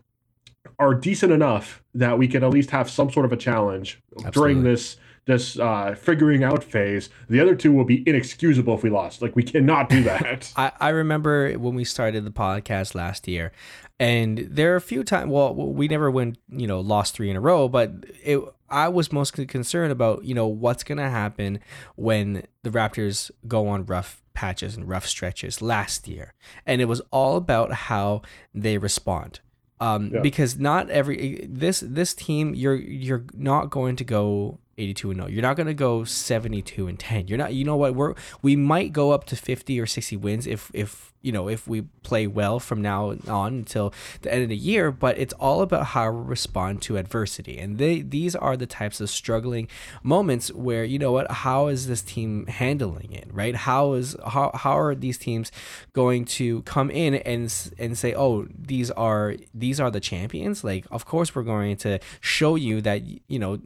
are 0.78 0.94
decent 0.94 1.32
enough 1.32 1.82
that 1.94 2.18
we 2.18 2.28
can 2.28 2.42
at 2.42 2.50
least 2.50 2.70
have 2.70 2.90
some 2.90 3.10
sort 3.10 3.26
of 3.26 3.32
a 3.32 3.36
challenge 3.36 4.02
during 4.32 4.62
this 4.62 4.96
this 5.26 5.58
uh, 5.58 5.94
figuring 5.94 6.44
out 6.44 6.62
phase. 6.62 7.08
The 7.28 7.40
other 7.40 7.54
two 7.54 7.72
will 7.72 7.84
be 7.84 8.02
inexcusable 8.06 8.74
if 8.74 8.82
we 8.82 8.90
lost. 8.90 9.22
Like 9.22 9.34
we 9.36 9.42
cannot 9.42 9.88
do 9.88 10.02
that. 10.04 10.52
I, 10.56 10.72
I 10.80 10.88
remember 10.90 11.52
when 11.54 11.74
we 11.74 11.84
started 11.84 12.24
the 12.24 12.30
podcast 12.30 12.94
last 12.94 13.26
year, 13.26 13.52
and 13.98 14.38
there 14.50 14.72
are 14.72 14.76
a 14.76 14.80
few 14.80 15.04
times. 15.04 15.30
Well, 15.30 15.54
we 15.54 15.88
never 15.88 16.10
went, 16.10 16.38
you 16.48 16.66
know, 16.66 16.80
lost 16.80 17.14
three 17.14 17.30
in 17.30 17.36
a 17.36 17.40
row, 17.40 17.68
but 17.68 17.92
it. 18.22 18.40
I 18.70 18.88
was 18.88 19.12
mostly 19.12 19.46
concerned 19.46 19.92
about, 19.92 20.24
you 20.24 20.34
know, 20.34 20.48
what's 20.48 20.82
gonna 20.82 21.08
happen 21.10 21.60
when 21.94 22.44
the 22.64 22.70
Raptors 22.70 23.30
go 23.46 23.68
on 23.68 23.84
rough 23.86 24.20
patches 24.32 24.76
and 24.76 24.88
rough 24.88 25.06
stretches 25.06 25.62
last 25.62 26.08
year, 26.08 26.34
and 26.66 26.80
it 26.80 26.86
was 26.86 27.00
all 27.12 27.36
about 27.36 27.72
how 27.72 28.22
they 28.52 28.78
respond. 28.78 29.40
Um, 29.80 30.10
Yeah. 30.12 30.20
because 30.20 30.58
not 30.58 30.90
every 30.90 31.46
this 31.48 31.80
this 31.86 32.14
team 32.14 32.54
you're 32.54 32.74
you're 32.74 33.24
not 33.34 33.70
going 33.70 33.96
to 33.96 34.04
go 34.04 34.58
82 34.78 35.10
and 35.10 35.20
0. 35.20 35.30
You're 35.30 35.42
not 35.42 35.56
going 35.56 35.66
to 35.66 35.74
go 35.74 36.04
72 36.04 36.86
and 36.86 36.98
10. 36.98 37.28
You're 37.28 37.38
not 37.38 37.54
you 37.54 37.64
know 37.64 37.76
what? 37.76 37.94
We're 37.94 38.14
we 38.42 38.56
might 38.56 38.92
go 38.92 39.12
up 39.12 39.24
to 39.26 39.36
50 39.36 39.80
or 39.80 39.86
60 39.86 40.16
wins 40.16 40.46
if 40.46 40.70
if 40.74 41.14
you 41.24 41.32
know, 41.32 41.48
if 41.48 41.66
we 41.66 41.80
play 42.02 42.26
well 42.26 42.60
from 42.60 42.82
now 42.82 43.16
on 43.26 43.54
until 43.54 43.94
the 44.20 44.32
end 44.32 44.42
of 44.42 44.50
the 44.50 44.56
year, 44.56 44.92
but 44.92 45.16
it's 45.18 45.32
all 45.34 45.62
about 45.62 45.86
how 45.86 46.10
we 46.10 46.22
respond 46.22 46.82
to 46.82 46.98
adversity. 46.98 47.58
And 47.58 47.78
they 47.78 48.02
these 48.02 48.36
are 48.36 48.58
the 48.58 48.66
types 48.66 49.00
of 49.00 49.08
struggling 49.08 49.66
moments 50.02 50.52
where, 50.52 50.84
you 50.84 50.98
know 50.98 51.12
what, 51.12 51.30
how 51.30 51.68
is 51.68 51.86
this 51.86 52.02
team 52.02 52.46
handling 52.46 53.10
it, 53.10 53.28
right? 53.32 53.56
How 53.56 53.94
is 53.94 54.14
how 54.26 54.50
how 54.52 54.78
are 54.78 54.94
these 54.94 55.16
teams 55.16 55.50
going 55.94 56.26
to 56.26 56.60
come 56.62 56.90
in 56.90 57.14
and 57.14 57.52
and 57.78 57.96
say, 57.96 58.14
"Oh, 58.14 58.46
these 58.54 58.90
are 58.90 59.36
these 59.54 59.80
are 59.80 59.90
the 59.90 60.00
champions?" 60.00 60.62
Like, 60.62 60.84
of 60.90 61.06
course 61.06 61.34
we're 61.34 61.42
going 61.42 61.78
to 61.78 62.00
show 62.20 62.54
you 62.54 62.82
that, 62.82 63.02
you 63.02 63.38
know, 63.38 63.60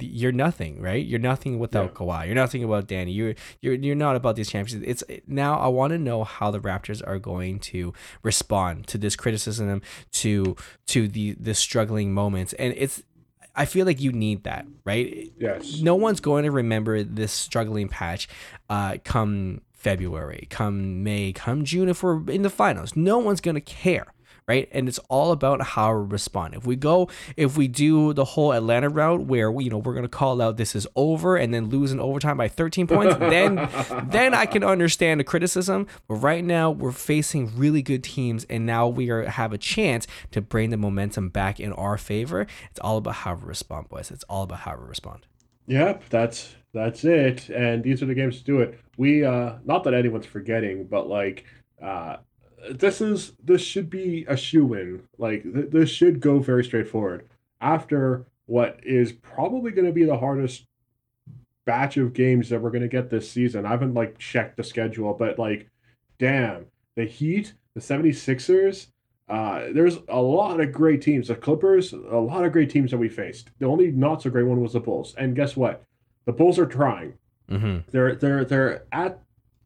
you're 0.00 0.32
nothing, 0.32 0.80
right? 0.80 1.04
You're 1.04 1.18
nothing 1.18 1.58
without 1.58 1.90
yeah. 1.90 1.96
Kawhi. 1.96 2.26
You're 2.26 2.34
nothing 2.34 2.64
about 2.64 2.86
Danny. 2.86 3.12
You're 3.12 3.34
you're 3.60 3.74
you're 3.74 3.94
not 3.96 4.16
about 4.16 4.36
these 4.36 4.50
championships. 4.50 5.02
It's 5.08 5.22
now 5.26 5.58
I 5.58 5.68
want 5.68 5.92
to 5.92 5.98
know 5.98 6.24
how 6.24 6.50
the 6.50 6.60
Raptors 6.60 7.06
are 7.06 7.18
going 7.18 7.58
to 7.60 7.92
respond 8.22 8.86
to 8.88 8.98
this 8.98 9.16
criticism, 9.16 9.82
to 10.12 10.56
to 10.86 11.08
the 11.08 11.32
the 11.32 11.54
struggling 11.54 12.12
moments, 12.12 12.52
and 12.54 12.74
it's. 12.76 13.02
I 13.54 13.66
feel 13.66 13.84
like 13.84 14.00
you 14.00 14.12
need 14.12 14.44
that, 14.44 14.66
right? 14.82 15.30
Yes. 15.38 15.82
No 15.82 15.94
one's 15.94 16.20
going 16.20 16.44
to 16.44 16.50
remember 16.50 17.02
this 17.02 17.32
struggling 17.32 17.86
patch, 17.86 18.26
uh, 18.70 18.96
come 19.04 19.60
February, 19.74 20.46
come 20.48 21.02
May, 21.02 21.34
come 21.34 21.64
June 21.64 21.90
if 21.90 22.02
we're 22.02 22.30
in 22.30 22.42
the 22.42 22.48
finals. 22.48 22.96
No 22.96 23.18
one's 23.18 23.42
gonna 23.42 23.60
care 23.60 24.06
right? 24.46 24.68
And 24.72 24.88
it's 24.88 24.98
all 25.08 25.32
about 25.32 25.62
how 25.62 25.94
we 25.94 26.06
respond. 26.06 26.54
If 26.54 26.66
we 26.66 26.76
go, 26.76 27.08
if 27.36 27.56
we 27.56 27.68
do 27.68 28.12
the 28.12 28.24
whole 28.24 28.52
Atlanta 28.52 28.88
route 28.88 29.22
where 29.22 29.50
we, 29.50 29.64
you 29.64 29.70
know 29.70 29.78
we're 29.78 29.94
gonna 29.94 30.08
call 30.08 30.40
out 30.42 30.56
this 30.56 30.74
is 30.74 30.86
over 30.96 31.36
and 31.36 31.52
then 31.52 31.68
lose 31.68 31.92
in 31.92 32.00
overtime 32.00 32.36
by 32.36 32.48
13 32.48 32.86
points, 32.86 33.14
then 33.18 33.68
then 34.08 34.34
I 34.34 34.46
can 34.46 34.64
understand 34.64 35.20
the 35.20 35.24
criticism. 35.24 35.86
But 36.08 36.16
right 36.16 36.44
now 36.44 36.70
we're 36.70 36.92
facing 36.92 37.56
really 37.56 37.82
good 37.82 38.04
teams, 38.04 38.44
and 38.44 38.66
now 38.66 38.88
we 38.88 39.10
are 39.10 39.28
have 39.28 39.52
a 39.52 39.58
chance 39.58 40.06
to 40.32 40.40
bring 40.40 40.70
the 40.70 40.76
momentum 40.76 41.28
back 41.28 41.60
in 41.60 41.72
our 41.72 41.98
favor. 41.98 42.46
It's 42.70 42.80
all 42.80 42.98
about 42.98 43.14
how 43.14 43.34
we 43.34 43.44
respond, 43.44 43.88
boys. 43.88 44.10
It's 44.10 44.24
all 44.24 44.42
about 44.42 44.60
how 44.60 44.76
we 44.76 44.86
respond. 44.86 45.26
Yep, 45.66 46.04
that's 46.10 46.54
that's 46.74 47.04
it. 47.04 47.48
And 47.50 47.82
these 47.82 48.02
are 48.02 48.06
the 48.06 48.14
games 48.14 48.38
to 48.38 48.44
do 48.44 48.60
it. 48.60 48.78
We 48.96 49.24
uh 49.24 49.54
not 49.64 49.84
that 49.84 49.94
anyone's 49.94 50.26
forgetting, 50.26 50.84
but 50.84 51.08
like 51.08 51.44
uh 51.82 52.16
this 52.70 53.00
is 53.00 53.32
this 53.42 53.62
should 53.62 53.90
be 53.90 54.24
a 54.28 54.36
shoe 54.36 54.74
in. 54.74 55.02
Like 55.18 55.42
th- 55.42 55.70
this 55.70 55.90
should 55.90 56.20
go 56.20 56.38
very 56.38 56.64
straightforward. 56.64 57.28
After 57.60 58.26
what 58.46 58.80
is 58.82 59.12
probably 59.12 59.70
going 59.70 59.86
to 59.86 59.92
be 59.92 60.04
the 60.04 60.18
hardest 60.18 60.66
batch 61.64 61.96
of 61.96 62.12
games 62.12 62.48
that 62.48 62.60
we're 62.60 62.70
going 62.70 62.82
to 62.82 62.88
get 62.88 63.08
this 63.08 63.30
season. 63.30 63.64
I 63.64 63.70
haven't 63.70 63.94
like 63.94 64.18
checked 64.18 64.56
the 64.56 64.64
schedule, 64.64 65.14
but 65.14 65.38
like 65.38 65.68
damn, 66.18 66.66
the 66.94 67.04
Heat, 67.04 67.54
the 67.74 67.80
76ers, 67.80 68.88
uh, 69.28 69.68
there's 69.72 69.98
a 70.08 70.20
lot 70.20 70.60
of 70.60 70.72
great 70.72 71.00
teams. 71.00 71.28
The 71.28 71.34
Clippers, 71.34 71.92
a 71.92 71.96
lot 71.96 72.44
of 72.44 72.52
great 72.52 72.70
teams 72.70 72.90
that 72.90 72.98
we 72.98 73.08
faced. 73.08 73.50
The 73.58 73.66
only 73.66 73.90
not 73.90 74.22
so 74.22 74.30
great 74.30 74.46
one 74.46 74.60
was 74.60 74.74
the 74.74 74.80
Bulls. 74.80 75.14
And 75.16 75.34
guess 75.34 75.56
what? 75.56 75.84
The 76.26 76.32
Bulls 76.32 76.58
are 76.58 76.66
trying. 76.66 77.14
Mm-hmm. 77.50 77.90
They're 77.90 78.14
they're 78.14 78.44
they're 78.44 78.84
at 78.92 79.20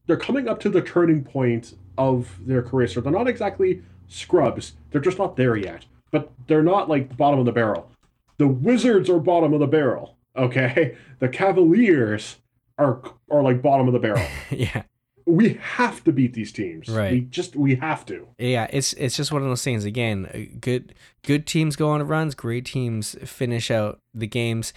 they're 0.06 0.16
coming 0.16 0.48
up 0.48 0.60
to 0.60 0.68
the 0.68 0.80
turning 0.80 1.24
point 1.24 1.74
of 1.98 2.38
their 2.46 2.62
career. 2.62 2.88
So 2.88 3.00
they're 3.00 3.12
not 3.12 3.28
exactly 3.28 3.82
scrubs. 4.08 4.74
They're 4.90 5.00
just 5.00 5.18
not 5.18 5.36
there 5.36 5.56
yet. 5.56 5.84
But 6.10 6.30
they're 6.46 6.62
not 6.62 6.88
like 6.88 7.16
bottom 7.16 7.40
of 7.40 7.46
the 7.46 7.52
barrel. 7.52 7.90
The 8.38 8.48
Wizards 8.48 9.10
are 9.10 9.18
bottom 9.18 9.52
of 9.52 9.60
the 9.60 9.66
barrel. 9.66 10.16
Okay, 10.36 10.96
the 11.18 11.28
Cavaliers 11.28 12.36
are 12.78 13.00
are 13.30 13.42
like 13.42 13.62
bottom 13.62 13.86
of 13.86 13.92
the 13.92 13.98
barrel. 13.98 14.26
yeah. 14.50 14.82
We 15.28 15.58
have 15.60 16.04
to 16.04 16.12
beat 16.12 16.34
these 16.34 16.52
teams. 16.52 16.88
Right. 16.88 17.10
We 17.10 17.20
just 17.22 17.56
we 17.56 17.74
have 17.76 18.06
to. 18.06 18.28
Yeah, 18.38 18.68
it's 18.70 18.92
it's 18.92 19.16
just 19.16 19.32
one 19.32 19.42
of 19.42 19.48
those 19.48 19.64
things. 19.64 19.84
Again, 19.84 20.26
uh, 20.32 20.56
good 20.60 20.94
good 21.22 21.46
teams 21.46 21.74
go 21.74 21.88
on 21.88 22.06
runs. 22.06 22.36
Great 22.36 22.66
teams 22.66 23.16
finish 23.24 23.70
out 23.70 24.00
the 24.14 24.28
games. 24.28 24.72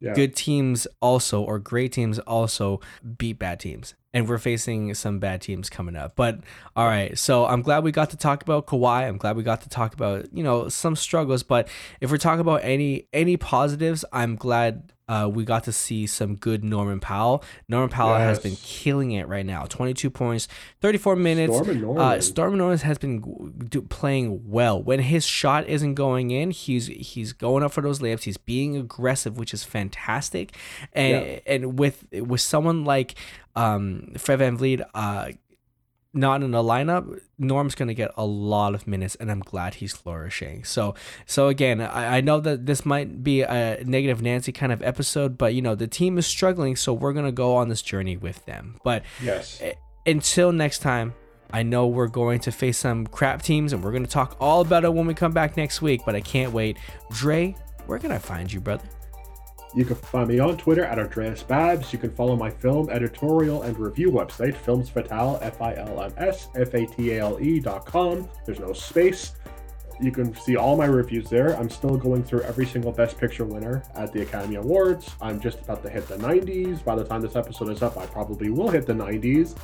Yeah. 0.00 0.14
Good 0.14 0.34
teams 0.34 0.88
also, 1.00 1.42
or 1.42 1.58
great 1.58 1.92
teams 1.92 2.18
also, 2.20 2.80
beat 3.18 3.38
bad 3.38 3.60
teams 3.60 3.94
and 4.14 4.28
we're 4.28 4.38
facing 4.38 4.94
some 4.94 5.18
bad 5.18 5.40
teams 5.40 5.70
coming 5.70 5.96
up. 5.96 6.16
But 6.16 6.40
all 6.76 6.86
right, 6.86 7.16
so 7.18 7.46
I'm 7.46 7.62
glad 7.62 7.84
we 7.84 7.92
got 7.92 8.10
to 8.10 8.16
talk 8.16 8.42
about 8.42 8.66
Kawhi. 8.66 9.08
I'm 9.08 9.16
glad 9.16 9.36
we 9.36 9.42
got 9.42 9.62
to 9.62 9.68
talk 9.68 9.94
about 9.94 10.32
you 10.32 10.42
know 10.42 10.68
some 10.68 10.96
struggles. 10.96 11.42
But 11.42 11.68
if 12.00 12.10
we're 12.10 12.18
talking 12.18 12.40
about 12.40 12.60
any 12.62 13.06
any 13.12 13.36
positives, 13.36 14.04
I'm 14.12 14.36
glad 14.36 14.92
uh, 15.08 15.28
we 15.28 15.44
got 15.44 15.64
to 15.64 15.72
see 15.72 16.06
some 16.06 16.36
good 16.36 16.64
Norman 16.64 17.00
Powell. 17.00 17.44
Norman 17.68 17.90
Powell 17.90 18.18
yes. 18.18 18.28
has 18.28 18.38
been 18.38 18.56
killing 18.56 19.12
it 19.12 19.28
right 19.28 19.44
now. 19.44 19.64
22 19.64 20.08
points, 20.08 20.48
34 20.80 21.16
minutes. 21.16 21.54
Storm 21.54 21.80
Norman. 21.80 22.02
Uh, 22.02 22.20
Storm 22.20 22.56
Norman 22.56 22.78
has 22.78 22.98
been 22.98 23.66
do, 23.68 23.82
playing 23.82 24.48
well. 24.48 24.82
When 24.82 25.00
his 25.00 25.26
shot 25.26 25.68
isn't 25.68 25.94
going 25.94 26.30
in, 26.30 26.50
he's 26.50 26.86
he's 26.86 27.32
going 27.32 27.62
up 27.62 27.72
for 27.72 27.82
those 27.82 27.98
layups. 27.98 28.22
He's 28.22 28.38
being 28.38 28.76
aggressive, 28.76 29.36
which 29.36 29.52
is 29.52 29.64
fantastic. 29.64 30.56
And 30.92 31.26
yeah. 31.26 31.38
and 31.46 31.78
with 31.78 32.06
with 32.12 32.40
someone 32.40 32.84
like 32.84 33.14
um, 33.54 34.12
Fred 34.16 34.40
VanVleet, 34.40 34.84
uh, 34.94 35.32
not 36.14 36.42
in 36.42 36.50
the 36.50 36.62
lineup, 36.62 37.20
Norm's 37.38 37.74
gonna 37.74 37.94
get 37.94 38.10
a 38.16 38.24
lot 38.24 38.74
of 38.74 38.86
minutes, 38.86 39.14
and 39.16 39.30
I'm 39.30 39.40
glad 39.40 39.74
he's 39.74 39.92
flourishing. 39.92 40.62
So, 40.64 40.94
so 41.26 41.48
again, 41.48 41.80
I, 41.80 42.18
I 42.18 42.20
know 42.20 42.38
that 42.40 42.66
this 42.66 42.84
might 42.84 43.24
be 43.24 43.42
a 43.42 43.82
negative 43.84 44.20
Nancy 44.20 44.52
kind 44.52 44.72
of 44.72 44.82
episode, 44.82 45.38
but 45.38 45.54
you 45.54 45.62
know 45.62 45.74
the 45.74 45.86
team 45.86 46.18
is 46.18 46.26
struggling, 46.26 46.76
so 46.76 46.92
we're 46.92 47.12
gonna 47.12 47.32
go 47.32 47.56
on 47.56 47.68
this 47.68 47.82
journey 47.82 48.16
with 48.16 48.44
them. 48.44 48.78
But 48.84 49.04
yes, 49.22 49.62
until 50.06 50.52
next 50.52 50.80
time, 50.80 51.14
I 51.50 51.62
know 51.62 51.86
we're 51.86 52.08
going 52.08 52.40
to 52.40 52.52
face 52.52 52.78
some 52.78 53.06
crap 53.06 53.42
teams, 53.42 53.72
and 53.72 53.82
we're 53.82 53.92
gonna 53.92 54.06
talk 54.06 54.36
all 54.38 54.60
about 54.60 54.84
it 54.84 54.92
when 54.92 55.06
we 55.06 55.14
come 55.14 55.32
back 55.32 55.56
next 55.56 55.80
week. 55.80 56.02
But 56.04 56.14
I 56.14 56.20
can't 56.20 56.52
wait. 56.52 56.76
Dre, 57.10 57.56
where 57.86 57.98
can 57.98 58.12
I 58.12 58.18
find 58.18 58.52
you, 58.52 58.60
brother? 58.60 58.84
You 59.74 59.86
can 59.86 59.96
find 59.96 60.28
me 60.28 60.38
on 60.38 60.58
Twitter 60.58 60.84
at 60.84 60.98
Andreas 60.98 61.42
Babs. 61.42 61.92
You 61.92 61.98
can 61.98 62.10
follow 62.10 62.36
my 62.36 62.50
film 62.50 62.90
editorial 62.90 63.62
and 63.62 63.78
review 63.78 64.10
website, 64.10 64.54
Films 64.54 64.90
Fatale, 64.90 65.38
F 65.40 65.62
I 65.62 65.74
L 65.76 66.02
M 66.02 66.12
S 66.18 66.48
F 66.54 66.74
A 66.74 66.86
T 66.86 67.12
A 67.12 67.20
L 67.20 67.38
E 67.40 67.58
dot 67.58 67.86
com. 67.86 68.28
There's 68.44 68.60
no 68.60 68.74
space. 68.74 69.32
You 70.00 70.10
can 70.10 70.34
see 70.34 70.56
all 70.56 70.76
my 70.76 70.86
reviews 70.86 71.30
there. 71.30 71.56
I'm 71.58 71.70
still 71.70 71.96
going 71.96 72.24
through 72.24 72.42
every 72.42 72.66
single 72.66 72.92
Best 72.92 73.18
Picture 73.18 73.44
winner 73.44 73.82
at 73.94 74.12
the 74.12 74.22
Academy 74.22 74.56
Awards. 74.56 75.10
I'm 75.20 75.40
just 75.40 75.60
about 75.60 75.82
to 75.84 75.88
hit 75.88 76.08
the 76.08 76.16
90s. 76.16 76.84
By 76.84 76.96
the 76.96 77.04
time 77.04 77.22
this 77.22 77.36
episode 77.36 77.70
is 77.70 77.82
up, 77.82 77.96
I 77.96 78.06
probably 78.06 78.50
will 78.50 78.68
hit 78.68 78.84
the 78.84 78.94
90s 78.94 79.56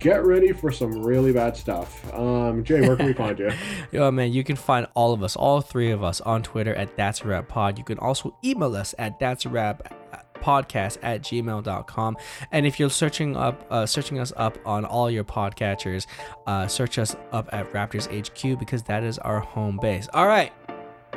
get 0.00 0.24
ready 0.24 0.52
for 0.52 0.72
some 0.72 1.02
really 1.02 1.32
bad 1.32 1.56
stuff. 1.56 2.12
Um, 2.14 2.64
Jay, 2.64 2.80
where 2.80 2.96
can 2.96 3.06
we 3.06 3.12
find 3.12 3.38
you? 3.38 3.52
Yo, 3.92 4.10
man, 4.10 4.32
you 4.32 4.42
can 4.42 4.56
find 4.56 4.86
all 4.94 5.12
of 5.12 5.22
us, 5.22 5.36
all 5.36 5.60
three 5.60 5.90
of 5.90 6.02
us, 6.02 6.20
on 6.22 6.42
Twitter 6.42 6.74
at 6.74 6.96
That's 6.96 7.20
a 7.20 7.28
Rap 7.28 7.48
Pod. 7.48 7.78
You 7.78 7.84
can 7.84 7.98
also 7.98 8.36
email 8.42 8.74
us 8.74 8.94
at 8.98 9.20
That's 9.20 9.44
a 9.44 9.50
Rap 9.50 9.94
podcast 10.40 10.96
at 11.02 11.20
gmail.com 11.20 12.16
and 12.50 12.66
if 12.66 12.80
you're 12.80 12.88
searching 12.88 13.36
up 13.36 13.66
uh, 13.70 13.84
searching 13.84 14.18
us 14.18 14.32
up 14.38 14.58
on 14.64 14.86
all 14.86 15.10
your 15.10 15.22
podcatchers 15.22 16.06
uh, 16.46 16.66
search 16.66 16.98
us 16.98 17.14
up 17.30 17.46
at 17.52 17.70
raptors 17.74 18.08
hq 18.08 18.58
because 18.58 18.82
that 18.84 19.04
is 19.04 19.18
our 19.18 19.40
home 19.40 19.78
base 19.82 20.08
all 20.14 20.26
right 20.26 20.50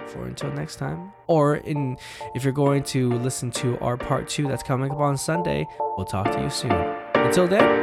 for 0.08 0.26
until 0.26 0.52
next 0.52 0.76
time 0.76 1.10
or 1.28 1.56
in 1.56 1.96
if 2.36 2.44
you're 2.44 2.52
going 2.52 2.84
to 2.84 3.14
listen 3.20 3.50
to 3.50 3.80
our 3.80 3.96
part 3.96 4.28
two 4.28 4.46
that's 4.46 4.62
coming 4.62 4.92
up 4.92 5.00
on 5.00 5.18
sunday 5.18 5.66
we'll 5.96 6.06
talk 6.06 6.30
to 6.30 6.42
you 6.42 6.50
soon 6.50 6.74
until 7.16 7.48
then 7.48 7.83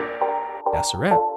that's 0.73 0.95
a 0.95 0.99
wrap. 0.99 1.30